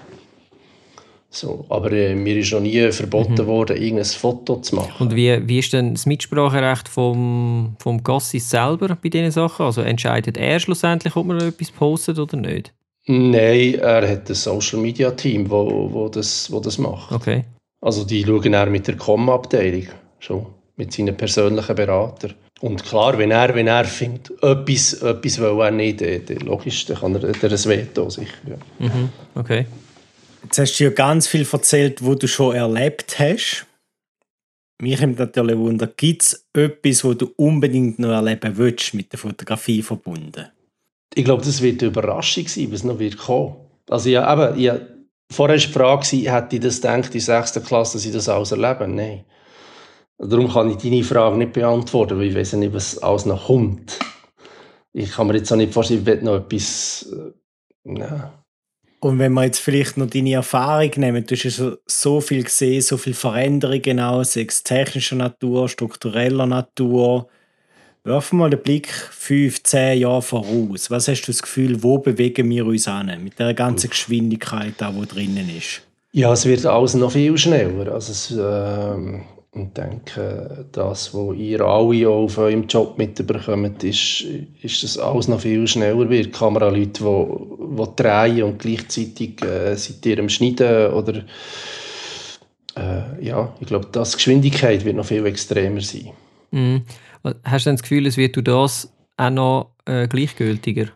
[1.31, 3.47] So, aber äh, mir ist noch nie verboten mhm.
[3.47, 4.95] worden, irgendein Foto zu machen.
[4.99, 9.66] Und wie, wie ist denn das Mitspracherecht vom, vom Gassis selber bei diesen Sachen?
[9.66, 12.72] Also entscheidet er schlussendlich, ob man etwas postet oder nicht?
[13.07, 17.12] Nein, er hat ein Social Media Team, wo, wo, das, wo das macht.
[17.12, 17.45] Okay.
[17.81, 19.87] Also die schauen er mit der Com-Abteilung
[20.18, 22.35] schon, mit seinen persönlichen Beratern.
[22.61, 26.99] Und klar, wenn er, wenn er findet, etwas, etwas will er nicht, dann, logisch, dann
[26.99, 28.35] kann er, er ein Veto sicher.
[28.47, 28.57] Ja.
[28.87, 29.11] Mhm.
[29.35, 29.66] Okay.
[30.49, 33.66] Jetzt hast du ja ganz viel erzählt, wo du schon erlebt hast.
[34.80, 39.18] Mich nimmt natürlich Wunder, gibt es etwas, wo du unbedingt noch erleben willst, mit der
[39.18, 40.46] Fotografie verbunden?
[41.12, 43.57] Ich glaube, das wird eine Überraschung sein, was noch wird kommen.
[43.90, 44.80] Also ja, eben, ja,
[45.30, 47.64] vorher war die Frage, hätte ich das gedacht, in der 6.
[47.66, 48.88] Klasse, dass ich das alles erlebe?
[48.88, 49.24] Nein.
[50.16, 53.99] Darum kann ich deine Frage nicht beantworten, weil ich weiß nicht, was alles noch kommt.
[54.94, 57.07] Ich kann mir jetzt auch nicht vorstellen, ich noch etwas...
[57.12, 58.38] Äh, ja.
[59.01, 62.42] Und wenn wir jetzt vielleicht noch deine Erfahrung nehmen, du hast ja so, so viel
[62.42, 67.28] gesehen, so viele Veränderungen auch, sechs technischer Natur, struktureller Natur.
[68.03, 70.90] Werfen wir mal den Blick fünf, zehn Jahre voraus.
[70.90, 73.12] Was hast du das Gefühl, wo bewegen wir uns an?
[73.22, 75.82] Mit der ganzen Geschwindigkeit, die drinnen ist.
[76.12, 77.92] Ja, es wird alles noch viel schneller.
[77.92, 79.20] Also es, äh,
[79.55, 84.24] ich denke, das, was ihr alle auch auf eurem Job mitbekommt, ist,
[84.62, 86.32] ist, dass alles noch viel schneller wird.
[86.32, 91.24] Kameraleute, die, die drehen und gleichzeitig äh, seid ihr am Schneiden oder
[92.76, 96.11] äh, ja, ich glaube, die Geschwindigkeit wird noch viel extremer sein.
[96.51, 96.82] Mhm.
[97.44, 100.88] Hast du denn das Gefühl, es wird durch das auch noch äh, gleichgültiger?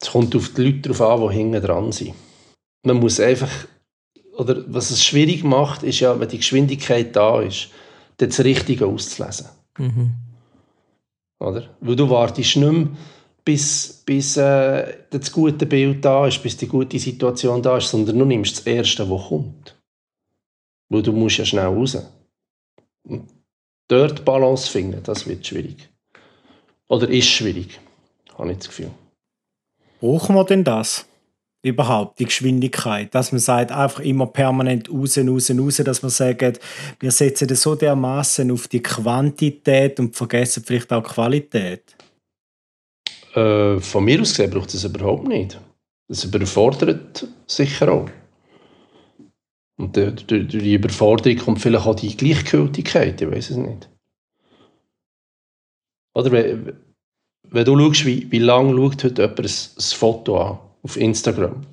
[0.00, 2.14] Es kommt auf die Leute darauf an, die hinten dran sind.
[2.84, 3.50] Man muss einfach,
[4.36, 7.70] oder was es schwierig macht, ist ja, wenn die Geschwindigkeit da ist,
[8.16, 9.46] das Richtige auszulesen.
[9.78, 10.12] Mhm.
[11.38, 11.68] Oder?
[11.80, 12.88] Weil du wartest nicht mehr,
[13.44, 18.18] bis, bis äh, das gute Bild da ist, bis die gute Situation da ist, sondern
[18.18, 19.76] du nimmst das Erste, was kommt.
[20.88, 21.96] Weil du musst ja schnell raus.
[23.04, 23.28] Und
[23.88, 25.88] dort Balance finden, das wird schwierig.
[26.88, 27.80] Oder ist schwierig,
[28.36, 28.90] habe ich das Gefühl.
[30.00, 31.06] Brauchen wir denn das?
[31.62, 36.60] Überhaupt, die Geschwindigkeit, dass man sagt, einfach immer permanent raus, raus, raus, dass man sagt,
[37.00, 41.96] wir setzen das so dermaßen auf die Quantität und vergessen vielleicht auch Qualität?
[43.34, 45.60] Äh, von mir aus gesehen braucht es überhaupt nicht.
[46.08, 48.08] Das überfordert sicher auch.
[49.76, 53.90] Und durch die Überforderung kommt vielleicht auch die Gleichgültigkeit, ich weiß es nicht.
[56.14, 56.72] Oder wenn,
[57.42, 61.66] wenn du schaust, wie, wie lange schaut heute jemand ein, ein Foto an, auf Instagram.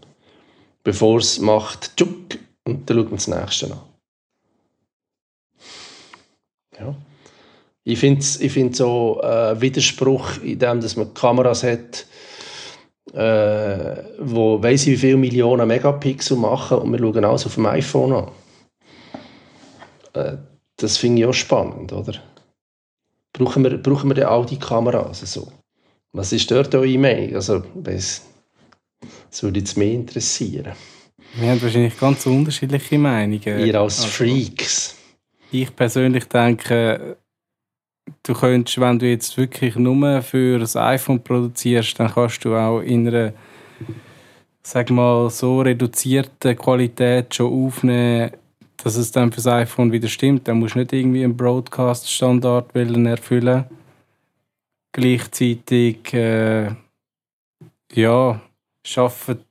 [0.84, 3.80] Bevor es macht, tschuk, und dann schaut man das nächste an.
[6.80, 6.96] Ja.
[7.84, 12.08] Ich finde ich find so äh, Widerspruch in dem, dass man Kameras hat,
[13.14, 17.66] äh, wo weiss ich wie viele Millionen Megapixel machen und wir schauen alles auf dem
[17.68, 18.32] iPhone an.
[20.14, 20.38] Äh,
[20.78, 22.14] das finde ich auch spannend, oder?
[23.34, 25.52] Brauchen wir, brauchen wir denn all die Kameras so?
[26.14, 27.36] Was ist dort eure Meinung?
[27.36, 28.22] Also, weiss,
[29.30, 30.74] das würde jetzt mehr interessieren.
[31.36, 33.66] Wir haben wahrscheinlich ganz unterschiedliche Meinungen.
[33.66, 34.96] Ihr als also, Freaks.
[35.52, 37.18] Ich persönlich denke,
[38.24, 42.82] du könntest, wenn du jetzt wirklich nur für das iPhone produzierst, dann kannst du auch
[42.82, 43.34] in einer
[44.64, 48.32] sag mal, so reduzierten Qualität schon aufnehmen,
[48.78, 50.48] dass es dann für das iPhone wieder stimmt.
[50.48, 53.66] Dann musst du nicht irgendwie einen Broadcast-Standard erfüllen.
[54.92, 56.70] Gleichzeitig, äh,
[57.94, 58.42] ja,
[58.96, 59.46] arbeiten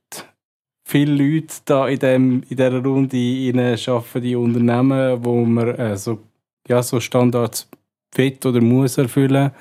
[0.85, 5.97] viele Leute da in, dem, in dieser Runde rein, arbeiten die Unternehmen, wo man äh,
[5.97, 6.19] so,
[6.67, 7.67] ja, so Standards
[8.15, 9.51] will oder muss erfüllen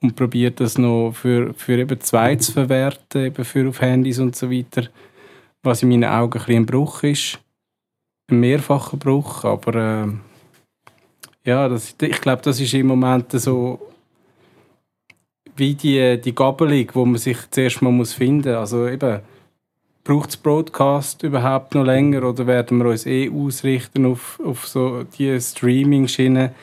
[0.00, 4.36] und probiert das noch für, für eben zwei zu verwerten, eben für auf Handys und
[4.36, 4.88] so weiter,
[5.62, 7.38] was in meinen Augen ein, bisschen ein Bruch ist.
[8.30, 10.08] Ein mehrfacher Bruch, aber äh,
[11.44, 13.80] ja, das, ich glaube, das ist im Moment so
[15.58, 18.60] wie die, die Gabelung, wo man sich zuerst mal muss finden muss.
[18.60, 19.20] Also eben,
[20.08, 25.04] braucht es Broadcast überhaupt noch länger oder werden wir uns eh ausrichten auf, auf so
[25.04, 26.54] die Streaming-Schiene,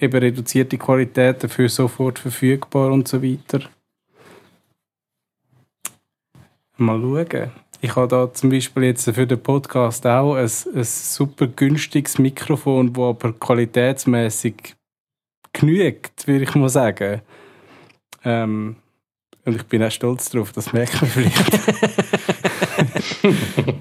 [0.00, 3.60] eben reduzierte Qualität dafür sofort verfügbar und so weiter?
[6.78, 7.50] Mal schauen.
[7.82, 12.92] ich habe da zum Beispiel jetzt für den Podcast auch ein, ein super günstiges Mikrofon,
[12.92, 14.74] das aber qualitätsmäßig
[15.52, 17.20] genügt, würde ich mal sagen.
[18.24, 18.76] Ähm,
[19.44, 21.60] und ich bin auch stolz darauf, das merkt man vielleicht.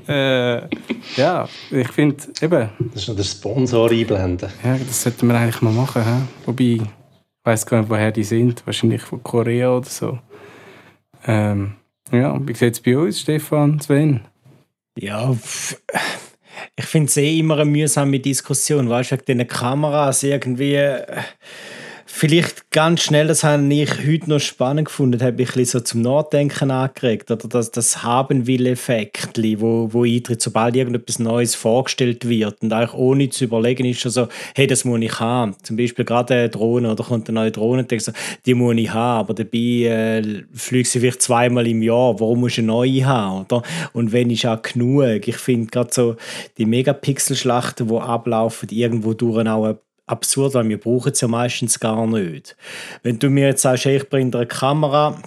[0.07, 0.67] äh,
[1.15, 2.69] ja, ich finde eben.
[2.93, 4.49] Das ist noch der Sponsor einblenden.
[4.63, 6.03] Ja, das sollten wir eigentlich mal machen.
[6.03, 6.21] He?
[6.45, 6.81] Wobei, ich
[7.43, 8.65] weiß gar nicht, woher die sind.
[8.65, 10.19] Wahrscheinlich von Korea oder so.
[11.25, 11.75] Ähm,
[12.11, 14.21] ja, wie sieht es bei uns, Stefan, Sven?
[14.97, 15.35] Ja,
[16.75, 18.89] ich finde es eh immer eine mühsame Diskussion.
[18.89, 20.75] Weißt du, wegen diesen Kameras irgendwie.
[20.75, 21.05] Äh,
[22.15, 25.83] vielleicht ganz schnell, das habe ich heute noch spannend gefunden, habe ich ein bisschen so
[25.83, 32.61] zum Nachdenken angeregt, oder das, das Haben-Will-Effekt, wo, wo eintritt, sobald irgendetwas Neues vorgestellt wird
[32.61, 35.55] und eigentlich ohne zu überlegen ist schon so, hey, das muss ich haben.
[35.63, 38.11] Zum Beispiel gerade eine Drohne, oder kommt eine neue Drohne und so,
[38.45, 42.51] die muss ich haben, aber dabei äh, fliegt sie vielleicht zweimal im Jahr, warum muss
[42.51, 43.63] ich eine neue haben, oder?
[43.91, 45.27] Und wenn ist auch genug.
[45.27, 46.15] Ich finde gerade so
[46.59, 52.05] die Megapixel-Schlachten, die ablaufen, irgendwo durch auch absurd, weil wir brauchen es ja meistens gar
[52.07, 52.55] nicht.
[53.03, 55.21] Wenn du mir jetzt sagst, hey, ich bringe dir eine Kamera,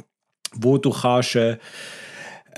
[0.55, 1.59] wo du kannst, äh,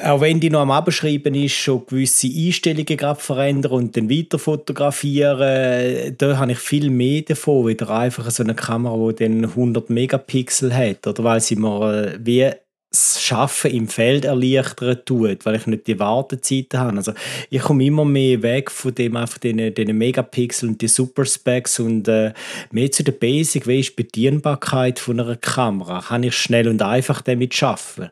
[0.03, 4.39] auch wenn die noch am Abschreiben ist, schon gewisse Einstellungen gerade verändern und dann weiter
[4.39, 9.91] fotografieren, da habe ich viel mehr davon, wieder einfach so eine Kamera, die dann 100
[9.91, 12.51] Megapixel hat, oder weil sie mir äh, wie
[12.91, 16.97] das Schaffen im Feld erleichtern tut, weil ich nicht die Wartezeiten habe.
[16.97, 17.13] Also
[17.51, 22.09] ich komme immer mehr weg von dem einfach den, den Megapixel und die Superspecs und
[22.09, 22.33] äh,
[22.71, 26.01] mehr zu der Basic, wie ist die Bedienbarkeit von einer Kamera?
[26.01, 28.11] Kann ich schnell und einfach damit schaffen?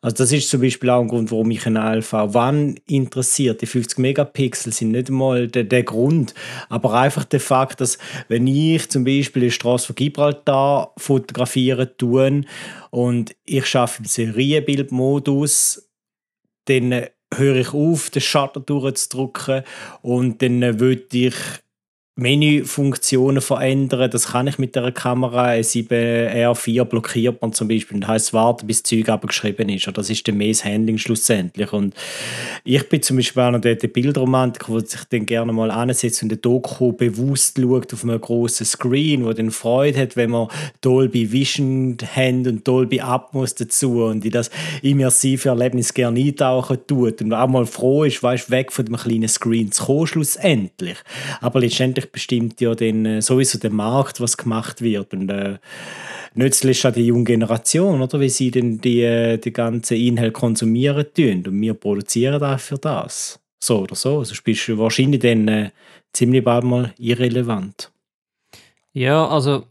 [0.00, 3.62] Also das ist zum Beispiel auch ein Grund, warum mich ein Alpha One interessiert.
[3.62, 6.34] Die 50 Megapixel sind nicht einmal der, der Grund,
[6.68, 7.98] aber einfach der Fakt, dass
[8.28, 12.42] wenn ich zum Beispiel die Straße von Gibraltar fotografieren tue
[12.90, 15.88] und ich schaffe im Serienbildmodus,
[16.66, 19.62] dann höre ich auf, den Shutter durchzudrücken
[20.02, 21.34] und dann würde ich
[22.18, 24.10] Menüfunktionen verändern.
[24.10, 25.48] Das kann ich mit der Kamera.
[25.48, 28.00] Ein 7R4 blockiert man zum Beispiel.
[28.00, 29.86] Das heisst, warten, bis das Zeug abgeschrieben ist.
[29.92, 31.74] Das ist dann mehr das Handling schlussendlich.
[31.74, 31.94] Und
[32.64, 36.40] ich bin zum Beispiel der, der Bildromantiker, der sich dann gerne mal ansetzt und ein
[36.40, 40.48] Doku bewusst schaut auf einem grossen Screen, wo dann Freude hat, wenn man
[40.80, 44.50] Dolby Vision hat und Dolby Atmos dazu und in das
[44.80, 49.28] immersive Erlebnis gerne eintauchen tut und auch mal froh ist, weißt, weg von dem kleinen
[49.28, 50.96] Screen zu kommen, schlussendlich.
[51.42, 55.12] Aber letztendlich natürlich bestimmt ja dann äh, sowieso der Markt, was gemacht wird.
[55.12, 55.58] Und äh,
[56.34, 58.20] nützlich ist auch die junge Generation, oder?
[58.20, 61.44] Wie sie denn die, äh, die ganzen Inhalte konsumieren tun.
[61.46, 63.40] Und wir produzieren dafür das.
[63.62, 64.18] So oder so.
[64.18, 65.70] Also bist du wahrscheinlich dann äh,
[66.12, 67.90] ziemlich bald mal irrelevant.
[68.92, 69.64] Ja, also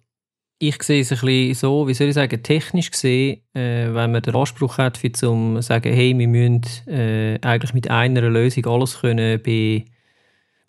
[0.59, 4.21] ich sehe es ein bisschen so, wie soll ich sagen, technisch gesehen, äh, wenn man
[4.21, 9.01] den Anspruch hat, für zu sagen, hey, wir müssen äh, eigentlich mit einer Lösung alles
[9.01, 9.85] können bei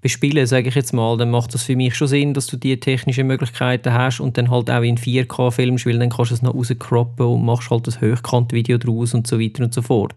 [0.01, 2.79] bespielen, sage ich jetzt mal, dann macht das für mich schon Sinn, dass du die
[2.79, 6.43] technischen Möglichkeiten hast und dann halt auch in 4K filmst, weil dann kannst du es
[6.43, 10.15] noch rauscroppen und machst halt das Hochkant-Video draus und so weiter und so fort.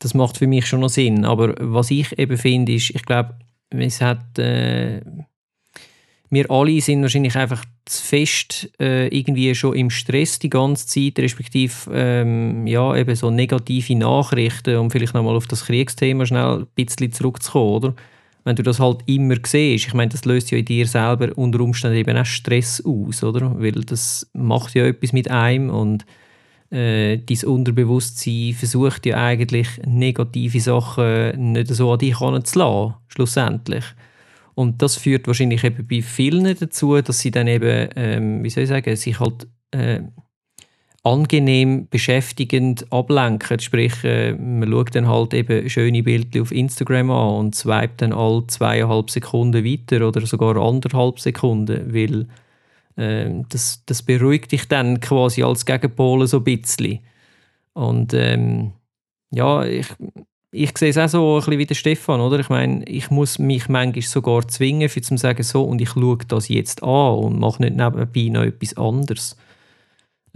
[0.00, 1.24] Das macht für mich schon noch Sinn.
[1.24, 3.34] Aber was ich eben finde, ist, ich glaube,
[3.70, 4.38] es hat...
[4.38, 5.00] Äh,
[6.30, 11.18] wir alle sind wahrscheinlich einfach zu fest äh, irgendwie schon im Stress die ganze Zeit,
[11.18, 16.66] respektive ähm, ja, eben so negative Nachrichten, um vielleicht nochmal auf das Kriegsthema schnell ein
[16.74, 17.94] bisschen zurückzukommen, oder?
[18.44, 21.60] Wenn du das halt immer siehst, ich meine, das löst ja in dir selber unter
[21.60, 23.60] Umständen eben auch Stress aus, oder?
[23.60, 26.06] Weil das macht ja etwas mit einem und
[26.70, 33.84] äh, dein Unterbewusstsein versucht ja eigentlich negative Sachen nicht so an dich heranzulassen, schlussendlich.
[34.54, 38.64] Und das führt wahrscheinlich eben bei vielen dazu, dass sie dann eben, ähm, wie soll
[38.64, 40.00] ich sagen, sich halt äh,
[41.02, 43.58] angenehm beschäftigend ablenken.
[43.60, 48.12] Sprich, äh, man schaut dann halt eben schöne Bilder auf Instagram an und swipet dann
[48.12, 52.26] alle zweieinhalb Sekunden weiter oder sogar anderthalb Sekunden, weil
[52.96, 57.00] äh, das, das beruhigt dich dann quasi als Gegenpol so ein bisschen.
[57.74, 58.72] Und ähm,
[59.30, 59.86] ja, ich,
[60.50, 62.40] ich sehe es auch so ein bisschen wie der Stefan, oder?
[62.40, 66.18] Ich meine, ich muss mich manchmal sogar zwingen, für zu sagen, so, und ich schaue
[66.26, 69.36] das jetzt an und mache nicht nebenbei noch etwas anderes.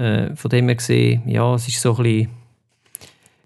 [0.03, 2.29] Äh, von dem her gesehen, ja, es ist so ein bisschen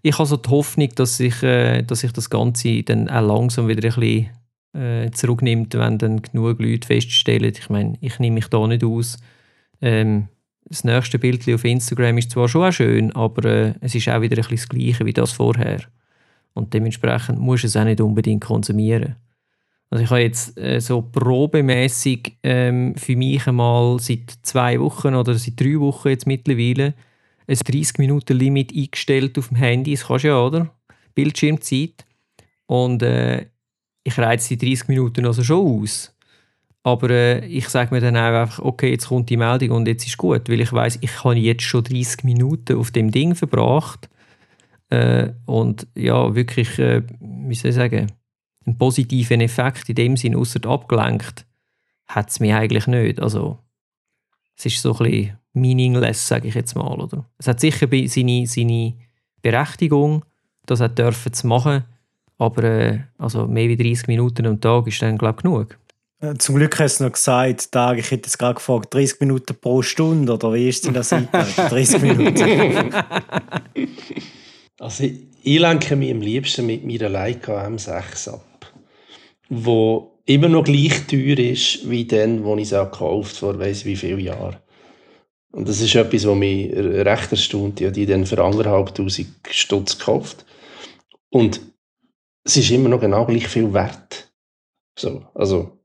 [0.03, 3.67] ich habe so die Hoffnung, dass sich, äh, dass sich das Ganze dann auch langsam
[3.67, 4.29] wieder ein bisschen
[4.73, 9.19] äh, zurücknimmt, wenn dann genug Leute feststellen, ich meine, ich nehme mich da nicht aus.
[9.83, 10.29] Ähm,
[10.65, 14.21] das nächste Bild auf Instagram ist zwar schon auch schön, aber äh, es ist auch
[14.21, 15.81] wieder ein bisschen das Gleiche wie das vorher.
[16.55, 19.17] Und dementsprechend muss es auch nicht unbedingt konsumieren.
[19.91, 25.35] Also ich habe jetzt äh, so probemäßig ähm, für mich einmal seit zwei Wochen oder
[25.35, 26.95] seit drei Wochen jetzt mittlerweile
[27.47, 29.93] ein 30 Minuten Limit eingestellt auf dem Handy.
[29.93, 30.75] Das kannst du ja, oder?
[31.15, 32.05] Bildschirmzeit.
[32.67, 33.47] und äh,
[34.03, 36.17] ich reize die 30 Minuten also schon aus.
[36.83, 40.07] Aber äh, ich sage mir dann auch einfach, okay, jetzt kommt die Meldung und jetzt
[40.07, 44.09] ist gut, weil ich weiß, ich habe jetzt schon 30 Minuten auf dem Ding verbracht
[44.91, 48.07] äh, und ja, wirklich, äh, wie soll ich sagen,
[48.67, 51.47] einen positiven Effekt in dem Sinn, außer abgelenkt,
[52.07, 53.21] hat es mir eigentlich nicht.
[53.21, 53.59] Also,
[54.57, 57.01] es ist so ein bisschen meaningless, sage ich jetzt mal.
[57.01, 57.25] Oder?
[57.39, 58.95] Es hat sicher seine, seine
[59.43, 60.25] Berechtigung,
[60.67, 61.85] das auch dürfen zu machen,
[62.39, 65.79] aber äh, also mehr als 30 Minuten am Tag ist dann, glaube ich, genug.
[66.21, 69.55] Äh, zum Glück hast du noch gesagt, Tag, ich hätte es gerade gefragt, 30 Minuten
[69.61, 72.93] pro Stunde oder wie ist denn das 30 Minuten?
[74.81, 78.56] also ich, ich lenke mich am liebsten mit meiner Leica M6 ab
[79.49, 83.85] wo immer noch gleich teuer ist wie den, wo ich es auch gekauft vor weiß
[83.85, 84.57] wie vielen Jahren.
[85.53, 87.81] Und das ist etwas, was mich recht erstaunt.
[87.81, 90.45] Ich habe die dann für anderthalbtausend Stutz gekauft.
[91.31, 91.61] Und
[92.45, 94.31] es ist immer noch genau gleich viel wert.
[94.99, 95.79] So, also,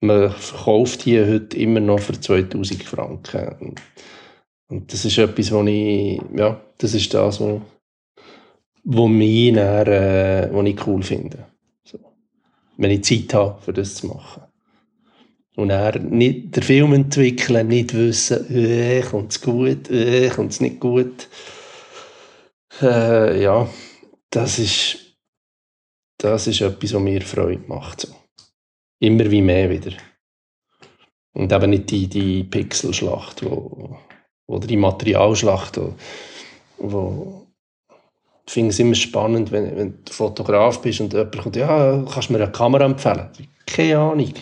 [0.00, 3.76] man verkauft die heute immer noch für 2000 Franken.
[4.68, 7.60] Und das ist etwas, was ich, ja, das ist das, was,
[8.84, 11.53] was, mich dann, äh, was ich cool finde
[12.76, 14.42] wenn ich Zeit habe, für das zu machen.
[15.56, 20.60] Und er nicht den Film entwickeln, nicht wissen, äh, kommt es gut, äh, kommt es
[20.60, 21.28] nicht gut.
[22.80, 23.68] Äh, ja,
[24.30, 25.16] das ist,
[26.18, 28.00] das ist etwas, was mir Freude macht.
[28.00, 28.08] So.
[28.98, 29.92] Immer wie mehr wieder.
[31.34, 33.98] Und eben nicht die, die Pixelschlacht wo,
[34.46, 35.94] oder die Materialschlacht, wo,
[36.78, 37.43] wo
[38.52, 42.34] finde es immer spannend, wenn, wenn du Fotograf bist und jemand kommt, ja, kannst du
[42.34, 43.28] mir eine Kamera empfehlen?
[43.66, 44.34] Keine Ahnung.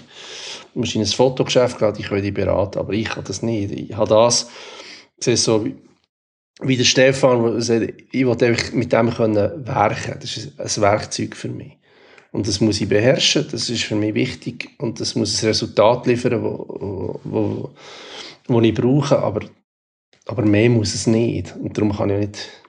[0.75, 3.73] Du musst in ein Fotogeschäft gehen, ich will dich beraten, aber ich kann das nicht.
[3.73, 4.49] Ich habe das,
[5.19, 5.67] ich sehe so
[6.61, 10.17] wie, der Stefan, ich will mit dem können werken.
[10.21, 11.79] Das ist ein Werkzeug für mich.
[12.33, 16.07] Und das muss ich beherrschen, das ist für mich wichtig und das muss ein Resultat
[16.07, 17.71] liefern, wo, wo,
[18.49, 19.41] wo ich brauche, aber,
[20.25, 21.55] aber mehr muss es nicht.
[21.57, 22.62] Und darum kann ich nicht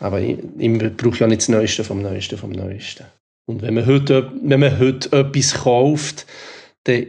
[0.00, 3.06] aber ich, ich brauche ja nicht das Neueste vom Neuesten vom Neuesten.
[3.46, 6.26] Und wenn man heute, wenn man heute etwas kauft,
[6.84, 7.06] dann,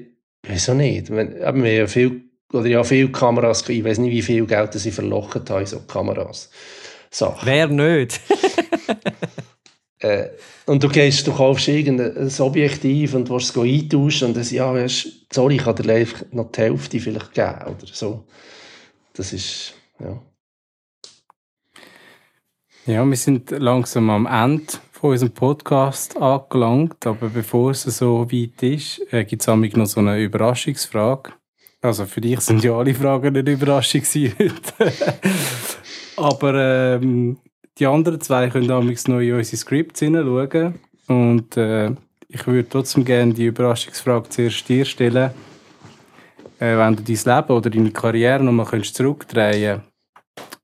[0.47, 1.09] wieso nicht?
[1.09, 2.21] Wenn, wir haben ja viel,
[2.53, 6.49] oder ja viele Kameras, ich weiß nicht, wie viel Geld sie verlocht haben, so Kameras.
[7.11, 7.45] Sachen.
[7.45, 8.19] Wer nicht?
[9.99, 10.29] äh,
[10.65, 15.07] und du gehst, du kaufst irgendein Objektiv und willst es eintauschen und dann ja, weißt,
[15.33, 18.23] sorry, ich kann dir noch die Hälfte vielleicht geben oder so.
[19.13, 20.21] Das ist, ja.
[22.89, 28.63] Ja, wir sind langsam am Ende von unserem Podcast angelangt, aber bevor es so weit
[28.63, 31.33] ist, äh, gibt es noch so eine Überraschungsfrage.
[31.83, 34.91] Also für dich sind ja alle Fragen eine Überraschung heute.
[36.17, 36.55] aber
[36.95, 37.37] ähm,
[37.77, 40.79] die anderen zwei können damals noch in unsere Scripts hineinschauen.
[41.07, 41.91] Und äh,
[42.27, 45.29] ich würde trotzdem gerne die Überraschungsfrage zuerst dir stellen.
[46.57, 49.83] Äh, wenn du dein Leben oder deine Karriere nochmal zurückdrehen könntest,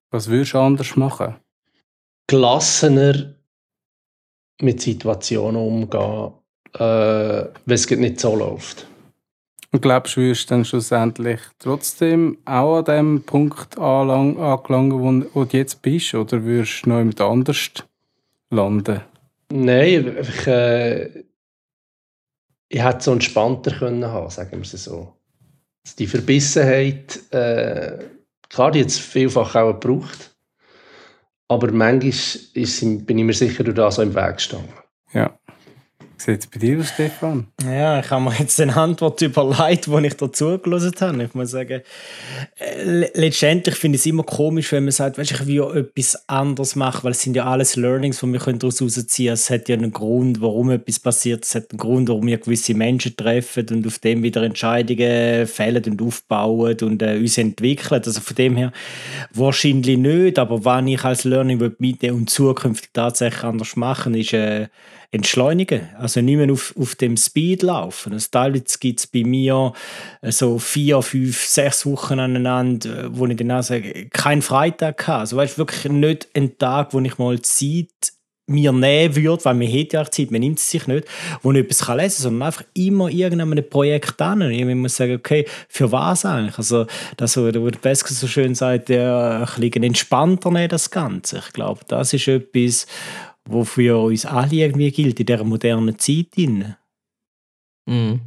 [0.10, 1.36] was würdest du anders machen?
[2.28, 3.36] Gelassener
[4.62, 6.32] mit Situationen umgehen,
[6.74, 8.88] äh, wenn es nicht so läuft.
[9.72, 15.58] Und glaubst du, wirst dann schlussendlich trotzdem auch an dem Punkt angelangt, wo, wo du
[15.58, 17.72] jetzt bist, oder wirst du noch jemand anders
[18.50, 19.02] landen?
[19.52, 21.26] Nein, ich, äh,
[22.70, 25.14] ich hätte so entspannter können haben, sagen wir es so.
[26.00, 28.00] Die Verbissenheit, äh,
[28.50, 30.35] klar, die jetzt vielfach auch gebraucht.
[31.48, 32.14] Aber manchmal
[32.54, 34.74] ist, bin ich mir sicher durch das so im Weg gestanden.
[35.14, 35.38] Ja.
[36.26, 37.46] Sieht es bei dir aus, Stefan?
[37.64, 41.24] Ja, ich habe mir jetzt eine Antwort überlegt, die ich dazu gelesen habe.
[41.24, 41.84] Ich muss sagen,
[43.14, 47.04] letztendlich finde ich es immer komisch, wenn man sagt, weißt, ich will etwas anderes machen,
[47.04, 49.34] weil es sind ja alles Learnings, die wir daraus herausziehen können.
[49.36, 51.46] Es hat ja einen Grund, warum etwas passiert.
[51.46, 55.84] Es hat einen Grund, warum wir gewisse Menschen treffen und auf dem wieder Entscheidungen fällen
[55.86, 58.02] und aufbauen und äh, uns entwickeln.
[58.04, 58.72] Also von dem her
[59.32, 64.70] wahrscheinlich nicht, aber was ich als Learning mitnehmen und zukünftig tatsächlich anders machen, ist äh,
[65.16, 65.90] entschleunigen.
[65.98, 68.14] Also nicht mehr auf, auf dem Speed laufen.
[68.14, 69.74] Also teilweise gibt es bei mir
[70.22, 75.08] äh, so vier, fünf, sechs Wochen aneinander, äh, wo ich dann auch sage, keinen Freitag
[75.08, 75.20] habe.
[75.20, 77.90] Also weißt, wirklich nicht ein Tag, wo ich mal Zeit
[78.48, 81.08] mir nehmen würde, weil man hat ja auch Zeit, man nimmt es sich nicht,
[81.42, 84.44] wo ich etwas lesen kann, sondern einfach immer irgendein Projekt an.
[84.44, 86.58] Und ich muss sagen, okay, für was eigentlich?
[86.58, 86.86] Also,
[87.18, 91.40] das, wo der Besker so schön sagt, der ein bisschen entspannter nehmen, das Ganze.
[91.40, 92.86] Ich glaube, das ist etwas,
[93.48, 96.36] wofür uns alle irgendwie gilt in dieser modernen Zeit.
[97.86, 98.22] Mhm.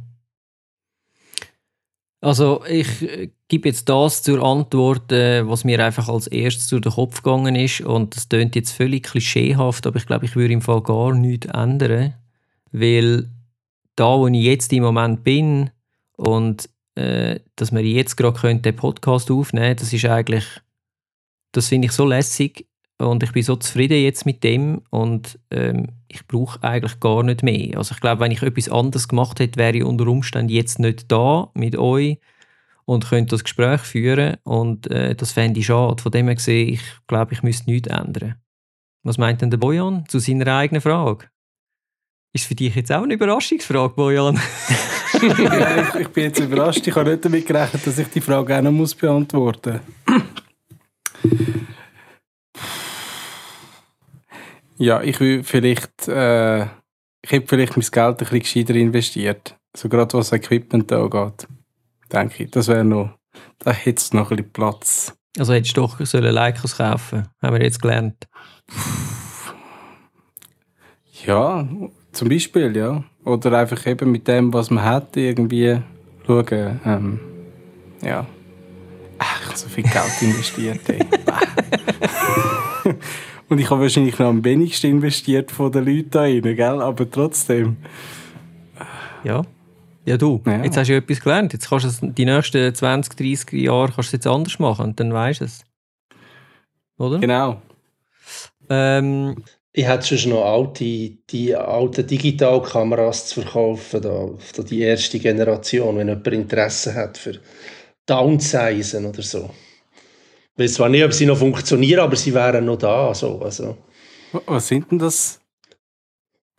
[2.21, 6.81] Also ich äh, gebe jetzt das zur Antwort, äh, was mir einfach als erstes durch
[6.81, 10.53] den Kopf gegangen ist und das klingt jetzt völlig klischeehaft, aber ich glaube, ich würde
[10.53, 12.15] im Fall gar nichts ändern,
[12.71, 13.29] weil
[13.95, 15.69] da, wo ich jetzt im Moment bin
[16.17, 20.45] und äh, dass wir jetzt gerade den Podcast aufnehmen das ist eigentlich,
[21.53, 22.68] das finde ich so lässig
[22.99, 27.43] und ich bin so zufrieden jetzt mit dem und ähm, ich brauche eigentlich gar nicht
[27.43, 27.77] mehr.
[27.77, 31.11] Also ich glaube, wenn ich etwas anderes gemacht hätte, wäre ich unter Umständen jetzt nicht
[31.11, 32.19] da mit euch
[32.85, 36.01] und könnte das Gespräch führen und äh, das fände ich schade.
[36.01, 38.35] Von dem her gesehen, ich glaube, ich müsste nichts ändern.
[39.03, 41.27] Was meint denn der Bojan zu seiner eigenen Frage?
[42.33, 44.39] Ist für dich jetzt auch eine Überraschungsfrage, Bojan?
[45.21, 46.85] ja, ich, bin jetzt überrascht.
[46.85, 51.58] Ich habe nicht damit gerechnet, dass ich die Frage auch noch beantworten muss.
[54.79, 59.57] Ja, ich will vielleicht, äh, ich hätte vielleicht mein Geld ein bisschen gescheiter investiert.
[59.75, 61.47] So gerade was Equipment angeht.
[62.11, 62.51] Denke ich.
[62.51, 63.09] Das wäre noch,
[63.59, 65.13] da hätte es noch ein bisschen Platz.
[65.37, 68.25] Also hättest du doch sollen Leicos kaufen Haben wir jetzt gelernt.
[71.25, 71.67] Ja,
[72.13, 73.03] zum Beispiel, ja.
[73.25, 75.77] Oder einfach eben mit dem, was man hat, irgendwie
[76.25, 76.79] schauen.
[76.85, 77.19] Ähm,
[78.01, 78.25] ja.
[79.17, 81.05] Ach, so viel Geld investiert, ey.
[83.49, 86.81] Und ich habe wahrscheinlich noch am wenigsten investiert von den Leuten da rein, gell?
[86.81, 87.77] aber trotzdem.
[89.23, 89.41] Ja.
[90.05, 90.63] Ja, du, ja.
[90.63, 91.53] jetzt hast du etwas gelernt.
[91.53, 94.85] Jetzt kannst du es die nächsten 20, 30 Jahre kannst du es jetzt anders machen
[94.85, 95.65] und dann weißt du es.
[96.97, 97.19] Oder?
[97.19, 97.61] Genau.
[98.69, 105.19] Ähm, ich hätte schon noch alte, die alten Digitalkameras zu verkaufen, da, da die erste
[105.19, 107.39] Generation, wenn jemand Interesse hat für
[108.05, 109.49] Downsizen oder so.
[110.59, 113.13] Ich weiß zwar nicht, ob sie noch funktionieren, aber sie wären noch da.
[113.13, 113.77] So, also.
[114.45, 115.39] Was sind denn das?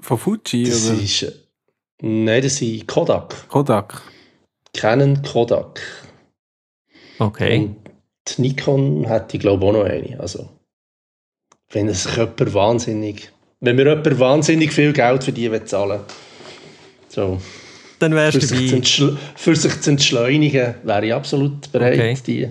[0.01, 0.65] Von Fuji?
[0.65, 1.03] Das oder?
[1.03, 1.51] ist.
[2.01, 3.47] Nein, das sind Kodak.
[3.49, 4.01] Kodak.
[4.73, 5.83] Canon Kodak.
[7.19, 7.59] Okay.
[7.59, 7.77] Und
[8.27, 10.19] die Nikon hat ich glaube auch noch eine.
[10.19, 10.49] Also,
[11.69, 13.31] wenn es sich jemand wahnsinnig.
[13.61, 16.01] Wenn mir jemand wahnsinnig viel Geld für die zahlen
[17.09, 17.39] so.
[17.99, 19.19] Dann wärst du dabei.
[19.37, 22.17] Für sich zu entschleunigen, wäre ich absolut bereit, okay.
[22.27, 22.49] die.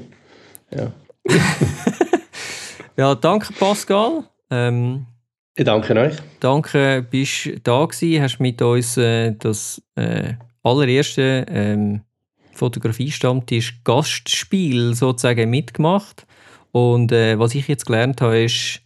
[0.78, 0.94] Ja.
[2.98, 4.24] ja, danke Pascal.
[4.50, 5.06] Ähm,
[5.56, 6.16] ich danke euch.
[6.40, 12.02] Danke, bist du da gewesen, hast mit uns äh, das äh, allererste ähm,
[12.54, 16.26] Fotografie-Stammtisch Gastspiel sozusagen mitgemacht.
[16.72, 18.82] Und äh, was ich jetzt gelernt habe, ist,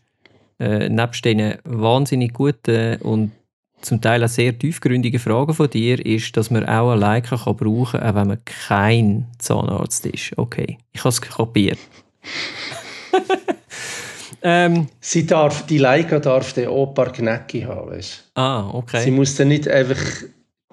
[0.60, 3.32] äh, nebst diesen wahnsinnig guten und
[3.82, 7.58] zum Teil auch sehr tiefgründigen Fragen von dir, ist, dass man auch eine Leica kann
[7.58, 10.38] brauchen kann, auch wenn man kein Zahnarzt ist.
[10.38, 11.80] Okay, ich habe es kapiert.
[14.42, 18.32] ähm, Sie darf, die Leica darf den paar Knäcke haben, weißt?
[18.36, 19.04] Ah, okay.
[19.04, 20.02] Sie muss dann nicht einfach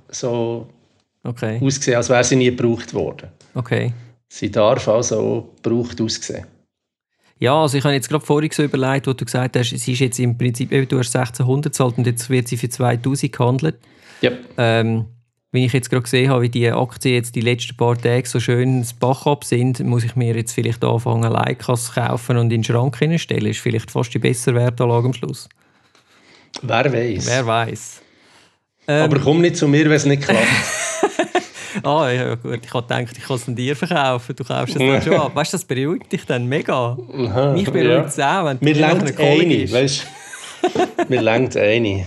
[0.09, 0.69] so
[1.23, 1.61] okay.
[1.63, 3.29] aussehen, als wäre sie nie gebraucht worden.
[3.55, 3.93] Okay.
[4.29, 6.47] Sie darf also auch gebraucht aussehen.
[7.39, 9.99] Ja, also ich habe jetzt gerade vorhin so überlegt, wo du gesagt hast, sie ist
[9.99, 13.77] jetzt im Prinzip, du hast 1600 zahlt und jetzt wird sie für 2000 gehandelt.
[14.21, 14.33] Ja.
[14.59, 15.07] Ähm,
[15.53, 18.39] wenn ich jetzt gerade gesehen habe, wie die Aktien jetzt die letzten paar Tage so
[18.39, 22.63] schön ins Bach ab sind, muss ich mir jetzt vielleicht anfangen, Leihkas kaufen und in
[22.63, 23.47] den Schrank hinstellen.
[23.47, 25.49] Ist vielleicht fast die bessere Wertanlage am Schluss.
[26.63, 27.27] Wer weiß.
[27.27, 28.03] Wer weiß.
[28.89, 30.47] Ähm, Aber komm nicht zu mir, wenn es nicht klappt.
[31.83, 32.61] ah, ja gut.
[32.65, 34.37] Ich habe gedacht, ich kann es dir verkaufen.
[34.37, 35.35] Du kaufst es dann schon ab.
[35.35, 36.97] Weißt du, das beruhigt dich dann mega.
[37.13, 38.41] Aha, Mich beruhigt es ja.
[38.41, 40.07] auch, wenn du Mir langt eine, weißt
[40.63, 41.05] du?
[41.09, 42.07] Mir langt eine.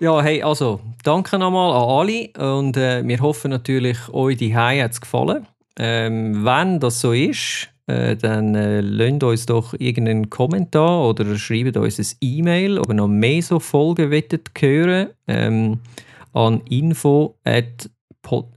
[0.00, 4.92] Ja, hey, also, danke nochmal an alle und äh, wir hoffen natürlich, euch die hat
[4.92, 5.48] es gefallen.
[5.76, 11.76] Ähm, wenn das so ist, äh, dann äh, lasst uns doch irgendeinen Kommentar oder schreibt
[11.76, 15.80] uns ein E-Mail, ob ihr noch mehr so Folgen wettet hören ähm,
[16.32, 17.90] an info at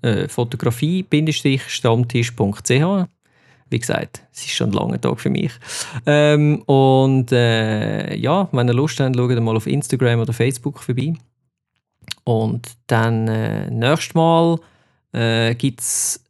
[0.04, 3.08] äh, fotografie-stammtisch.ch
[3.72, 5.54] wie gesagt, es ist schon ein langer Tag für mich.
[6.06, 11.14] Ähm, und äh, ja, wenn ihr Lust habt, schaut mal auf Instagram oder Facebook vorbei.
[12.24, 14.60] Und dann äh, nächstes Mal
[15.14, 16.24] äh, gibt es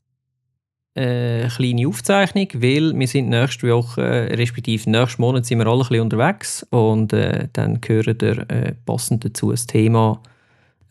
[0.93, 5.83] eine kleine Aufzeichnung, weil wir sind nächste Woche, äh, respektive nächsten Monat sind wir alle
[5.83, 10.21] ein bisschen unterwegs und äh, dann hören wir äh, passend dazu das Thema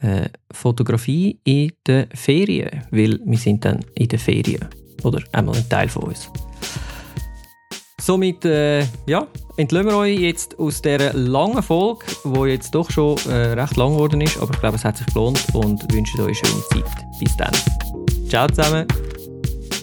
[0.01, 4.67] äh, Fotografie in den Ferien, weil wir sind dann in den Ferien
[5.03, 6.31] oder einmal ein Teil von uns.
[8.01, 13.19] Somit, äh, ja, entlösen wir euch jetzt aus dieser langen Folge, die jetzt doch schon
[13.29, 16.43] äh, recht lang geworden ist, aber ich glaube, es hat sich gelohnt und wünsche euch
[16.43, 17.07] eine schöne Zeit.
[17.19, 17.53] Bis dann.
[18.29, 18.87] Ciao zusammen.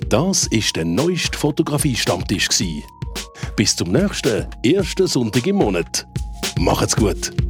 [0.10, 2.49] Das war der neueste Fotografie-Stammtisch.
[3.56, 6.07] Bis zum nächsten, ersten Sonntag im Monat.
[6.57, 7.47] Macht's gut!